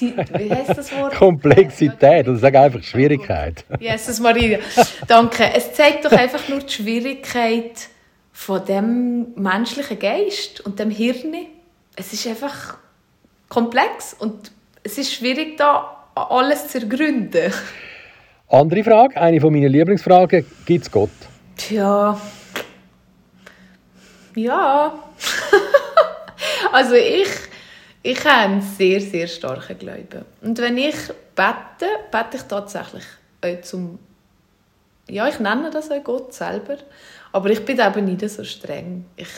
wie 0.00 0.50
heißt 0.50 0.76
das 0.76 0.92
Wort? 0.92 1.14
Komplexität, 1.18 2.28
oder 2.28 2.38
sag 2.38 2.54
einfach 2.54 2.82
Schwierigkeit. 2.82 3.64
Jesus 3.80 4.20
Maria, 4.20 4.58
danke. 5.06 5.44
Es 5.54 5.72
zeigt 5.72 6.04
doch 6.04 6.12
einfach 6.12 6.48
nur 6.48 6.60
die 6.60 6.72
Schwierigkeit 6.72 7.88
von 8.32 8.64
dem 8.64 9.34
menschlichen 9.34 9.98
Geist 9.98 10.60
und 10.60 10.78
dem 10.78 10.90
Hirn. 10.90 11.34
Es 11.96 12.12
ist 12.12 12.26
einfach 12.26 12.78
komplex 13.48 14.14
und 14.14 14.52
es 14.84 14.98
ist 14.98 15.12
schwierig, 15.12 15.56
da 15.56 16.04
alles 16.14 16.68
zu 16.68 16.80
ergründen. 16.80 17.52
Andere 18.48 18.84
Frage, 18.84 19.20
eine 19.20 19.40
von 19.40 19.52
meinen 19.52 19.70
Lieblingsfragen: 19.70 20.46
Gibt 20.64 20.84
es 20.84 20.90
Gott? 20.90 21.10
Tja. 21.56 22.18
Ja. 24.34 24.94
also 26.72 26.94
ich 26.94 27.28
ich 28.02 28.24
habe 28.24 28.52
einen 28.52 28.62
sehr, 28.62 29.00
sehr 29.00 29.26
starken 29.26 29.78
Glauben. 29.78 30.24
Und 30.40 30.58
wenn 30.58 30.78
ich 30.78 30.96
bete, 31.34 31.86
bete 32.10 32.36
ich 32.36 32.42
tatsächlich 32.42 33.04
auch 33.42 33.60
zum... 33.62 33.98
Ja, 35.08 35.26
ich 35.28 35.40
nenne 35.40 35.70
das 35.70 35.90
auch 35.90 36.04
Gott 36.04 36.32
selber. 36.32 36.76
Aber 37.32 37.50
ich 37.50 37.64
bin 37.64 37.80
eben 37.80 38.04
nicht 38.04 38.28
so 38.30 38.44
streng. 38.44 39.06
Ich, 39.16 39.28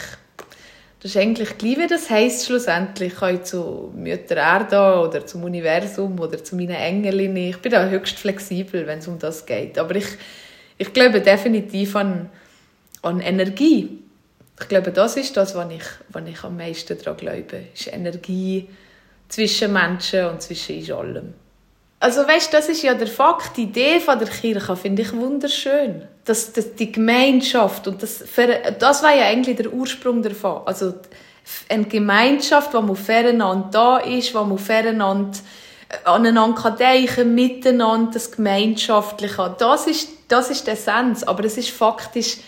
das 1.00 1.12
ist 1.12 1.16
eigentlich 1.16 1.56
gleich, 1.56 1.78
wie 1.78 1.86
das 1.86 2.10
heisst 2.10 2.46
schlussendlich. 2.46 3.14
Ich 3.14 3.18
kann 3.18 3.44
zu 3.44 3.92
Mütter 3.96 4.36
Erde 4.36 5.00
oder 5.00 5.24
zum 5.26 5.44
Universum 5.44 6.20
oder 6.20 6.42
zu 6.44 6.54
meinen 6.54 6.70
Engeln. 6.70 7.36
Ich 7.36 7.56
bin 7.58 7.72
da 7.72 7.88
höchst 7.88 8.18
flexibel, 8.18 8.86
wenn 8.86 8.98
es 8.98 9.08
um 9.08 9.18
das 9.18 9.46
geht. 9.46 9.78
Aber 9.78 9.94
ich, 9.96 10.08
ich 10.76 10.92
glaube 10.92 11.20
definitiv 11.20 11.96
an, 11.96 12.28
an 13.02 13.20
Energie. 13.20 13.99
Ich 14.60 14.68
glaube, 14.68 14.92
das 14.92 15.16
ist 15.16 15.36
das, 15.36 15.54
was 15.54 15.70
ich, 15.70 15.82
was 16.10 16.22
ich 16.28 16.44
am 16.44 16.56
meisten 16.56 16.96
daran 16.98 17.16
glaube. 17.16 17.64
Ist 17.74 17.92
Energie 17.92 18.68
zwischen 19.28 19.72
Menschen 19.72 20.26
und 20.26 20.42
zwischen 20.42 20.92
allem. 20.92 21.34
Also 21.98 22.26
weißt, 22.26 22.52
das 22.54 22.68
ist 22.70 22.82
ja 22.82 22.94
der 22.94 23.06
Fakt, 23.06 23.58
die 23.58 23.64
Idee 23.64 24.00
von 24.00 24.18
der 24.18 24.28
Kirche 24.28 24.74
finde 24.74 25.02
ich 25.02 25.12
wunderschön. 25.12 26.02
Dass, 26.24 26.52
dass 26.52 26.74
die 26.74 26.90
Gemeinschaft 26.90 27.86
und 27.88 28.02
das, 28.02 28.24
das 28.78 29.02
war 29.02 29.14
ja 29.14 29.26
eigentlich 29.26 29.56
der 29.56 29.72
Ursprung 29.72 30.22
davon. 30.22 30.62
Also 30.64 30.94
eine 31.68 31.84
Gemeinschaft, 31.84 32.72
wo 32.72 32.80
man 32.80 32.90
aufeinander 32.90 33.68
da 33.70 33.98
ist, 33.98 34.34
wo 34.34 34.40
man 34.40 34.52
aufeinander 34.52 35.38
äh, 35.88 36.08
aneinander 36.08 36.70
denken 36.70 37.34
miteinander, 37.34 38.12
das 38.14 38.32
Gemeinschaftliche. 38.32 39.54
Das 39.58 39.86
ist, 39.86 40.08
das 40.28 40.50
ist 40.50 40.66
der 40.66 40.74
Essenz. 40.74 41.22
Aber 41.22 41.44
es 41.44 41.58
ist 41.58 41.70
faktisch 41.70 42.38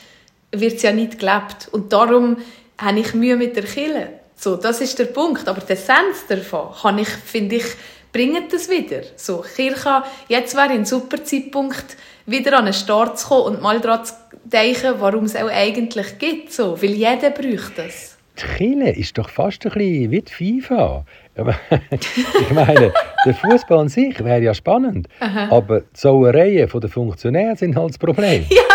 wird 0.52 0.74
es 0.74 0.82
ja 0.82 0.92
nicht 0.92 1.18
gelebt. 1.18 1.68
Und 1.72 1.92
darum 1.92 2.36
habe 2.78 3.00
ich 3.00 3.14
Mühe 3.14 3.36
mit 3.36 3.56
der 3.56 3.64
Kille. 3.64 4.08
So, 4.36 4.56
das 4.56 4.80
ist 4.80 4.98
der 4.98 5.06
Punkt. 5.06 5.48
Aber 5.48 5.60
der 5.60 5.76
Sens 5.76 6.26
davon 6.28 6.68
kann 6.80 6.98
ich, 6.98 7.08
finde 7.08 7.56
ich, 7.56 7.64
bringt 8.12 8.52
das 8.52 8.68
wieder. 8.68 9.02
So, 9.16 9.44
Kirche, 9.54 10.02
jetzt 10.28 10.54
wäre 10.54 10.70
ein 10.70 10.84
super 10.84 11.22
Zeitpunkt, 11.24 11.96
wieder 12.26 12.58
an 12.58 12.66
den 12.66 12.74
Start 12.74 13.18
zu 13.18 13.28
kommen 13.28 13.56
und 13.56 13.62
mal 13.62 13.80
daran 13.80 14.04
zu 14.04 14.14
denken, 14.44 14.94
warum 14.98 15.24
es 15.24 15.36
auch 15.36 15.50
eigentlich 15.50 16.18
gibt. 16.18 16.52
So, 16.52 16.80
weil 16.80 16.90
jeder 16.90 17.30
braucht 17.30 17.78
das. 17.78 18.16
Die 18.38 18.56
Kille 18.56 18.90
ist 18.96 19.18
doch 19.18 19.28
fast 19.28 19.64
ein 19.66 19.72
bisschen 19.72 20.10
wie 20.10 20.22
die 20.22 20.32
FIFA. 20.32 21.04
ich 21.90 22.50
meine, 22.50 22.92
der 23.24 23.34
Fußball 23.34 23.78
an 23.78 23.88
sich 23.88 24.22
wäre 24.22 24.42
ja 24.42 24.52
spannend, 24.52 25.08
Aha. 25.20 25.48
aber 25.50 25.80
die 25.80 25.86
Sauereien 25.94 26.68
der 26.68 26.90
Funktionäre 26.90 27.56
sind 27.56 27.76
halt 27.76 27.90
das 27.90 27.98
Problem. 27.98 28.44
Ja, 28.50 28.71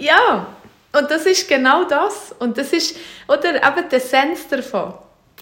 Ja, 0.00 0.46
und 0.92 1.10
das 1.10 1.26
ist 1.26 1.48
genau 1.48 1.84
das. 1.84 2.34
Und 2.38 2.58
das 2.58 2.72
ist, 2.72 2.96
oder 3.28 3.56
eben 3.56 3.88
der 3.90 4.00
Sens 4.00 4.48
davon. 4.48 4.94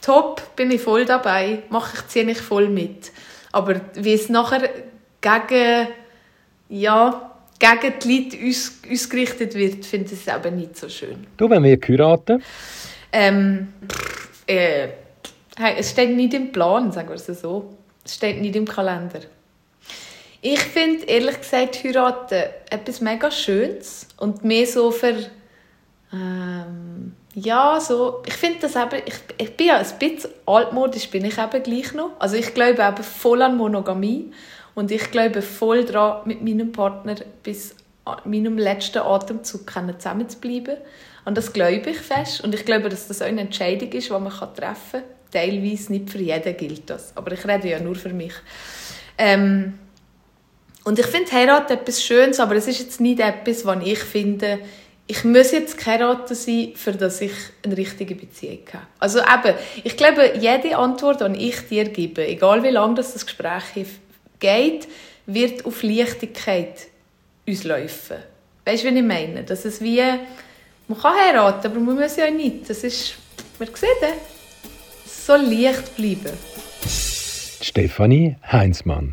Top, 0.02 0.54
bin 0.56 0.70
ich 0.70 0.80
voll 0.80 1.04
dabei, 1.04 1.62
mache 1.70 1.96
ich, 1.96 2.06
ziehe 2.08 2.30
ich 2.30 2.40
voll 2.40 2.68
mit. 2.68 3.10
Aber 3.52 3.80
wie 3.94 4.12
es 4.12 4.28
nachher 4.28 4.68
gegen, 5.20 5.88
ja, 6.68 7.32
gegen 7.58 7.98
die 7.98 8.16
Leute 8.16 8.48
aus, 8.48 8.72
ausgerichtet 8.90 9.54
wird, 9.54 9.84
finde 9.84 10.12
ich 10.12 10.26
es 10.26 10.34
eben 10.34 10.56
nicht 10.56 10.76
so 10.76 10.88
schön. 10.88 11.26
Du, 11.36 11.48
wenn 11.50 11.64
wir 11.64 11.78
heiraten? 11.88 12.42
Ähm, 13.10 13.72
äh, 14.46 14.88
es 15.76 15.90
steht 15.90 16.14
nicht 16.14 16.34
im 16.34 16.52
Plan, 16.52 16.92
sagen 16.92 17.08
wir 17.08 17.16
es 17.16 17.26
so. 17.26 17.74
Es 18.04 18.14
steht 18.14 18.40
nicht 18.40 18.54
im 18.54 18.66
Kalender. 18.66 19.20
Ich 20.40 20.60
finde, 20.60 21.04
ehrlich 21.06 21.40
gesagt, 21.40 21.82
heiraten 21.82 22.44
etwas 22.70 23.00
mega 23.00 23.30
Schönes 23.30 24.06
und 24.18 24.44
mehr 24.44 24.66
so 24.66 24.90
für... 24.90 25.14
Ähm, 26.12 27.14
ja, 27.34 27.80
so... 27.80 28.22
Ich 28.26 28.34
finde 28.34 28.60
das 28.60 28.76
eben... 28.76 29.02
Ich, 29.04 29.14
ich 29.36 29.56
bin 29.56 29.66
ja 29.68 29.78
ein 29.78 29.98
bisschen 29.98 30.30
altmodisch, 30.46 31.10
bin 31.10 31.24
ich 31.24 31.38
eben 31.38 31.62
gleich 31.62 31.92
noch. 31.92 32.12
Also 32.20 32.36
ich 32.36 32.54
glaube 32.54 32.82
eben 32.82 33.02
voll 33.02 33.42
an 33.42 33.56
Monogamie 33.56 34.32
und 34.74 34.92
ich 34.92 35.10
glaube 35.10 35.42
voll 35.42 35.84
daran, 35.84 36.22
mit 36.26 36.42
meinem 36.42 36.70
Partner 36.70 37.16
bis 37.42 37.74
meinem 38.24 38.56
letzten 38.58 38.98
Atemzug 38.98 39.68
zusammen 39.68 40.28
zu. 40.28 40.38
Und 41.24 41.36
das 41.36 41.52
glaube 41.52 41.90
ich 41.90 41.98
fest. 41.98 42.42
Und 42.42 42.54
ich 42.54 42.64
glaube, 42.64 42.88
dass 42.88 43.08
das 43.08 43.20
auch 43.20 43.26
eine 43.26 43.42
Entscheidung 43.42 43.90
ist, 43.92 44.08
die 44.08 44.12
man 44.12 44.30
treffen 44.30 44.92
kann. 44.92 45.02
Teilweise 45.30 45.92
nicht 45.92 46.08
für 46.08 46.18
jeden 46.18 46.56
gilt 46.56 46.88
das. 46.88 47.14
Aber 47.16 47.32
ich 47.32 47.46
rede 47.46 47.68
ja 47.68 47.80
nur 47.80 47.96
für 47.96 48.08
mich. 48.10 48.32
Ähm, 49.18 49.78
und 50.88 50.98
ich 50.98 51.04
finde 51.04 51.30
Heirat 51.30 51.70
etwas 51.70 52.02
Schönes, 52.02 52.40
aber 52.40 52.56
es 52.56 52.66
ist 52.66 52.78
jetzt 52.78 52.98
nicht 52.98 53.20
etwas, 53.20 53.66
was 53.66 53.84
ich 53.84 53.98
finde, 53.98 54.58
ich 55.06 55.22
muss 55.22 55.52
jetzt 55.52 55.76
geheiratet 55.76 56.34
sein, 56.34 56.72
für 56.76 56.92
dass 56.92 57.20
ich 57.20 57.32
eine 57.62 57.76
richtige 57.76 58.14
Beziehung 58.14 58.60
habe. 58.72 58.86
Also 58.98 59.18
eben, 59.18 59.54
ich 59.84 59.98
glaube, 59.98 60.32
jede 60.40 60.78
Antwort, 60.78 61.20
die 61.20 61.50
ich 61.50 61.60
dir 61.68 61.84
gebe, 61.90 62.26
egal 62.26 62.62
wie 62.62 62.70
lange 62.70 62.94
das, 62.94 63.12
Gespräch 63.22 63.86
geht, 64.38 64.88
wird 65.26 65.66
auf 65.66 65.82
Leichtigkeit 65.82 66.86
uns 67.46 67.64
laufen. 67.64 68.16
Weißt 68.64 68.82
du, 68.82 68.90
wie 68.90 68.98
ich 68.98 69.04
meine? 69.04 69.44
Dass 69.44 69.66
es 69.66 69.82
wie, 69.82 70.02
man 70.88 70.98
kann 70.98 71.14
heiraten, 71.14 71.66
aber 71.66 71.80
man 71.80 71.96
muss 71.96 72.16
ja 72.16 72.30
nicht. 72.30 72.70
Das 72.70 72.82
ist, 72.82 73.14
man 73.58 73.68
sieht, 73.74 73.88
es 75.04 75.26
soll 75.26 75.42
leicht 75.42 75.94
bleiben. 75.96 76.32
Stefanie 77.60 78.36
Heinzmann. 78.50 79.12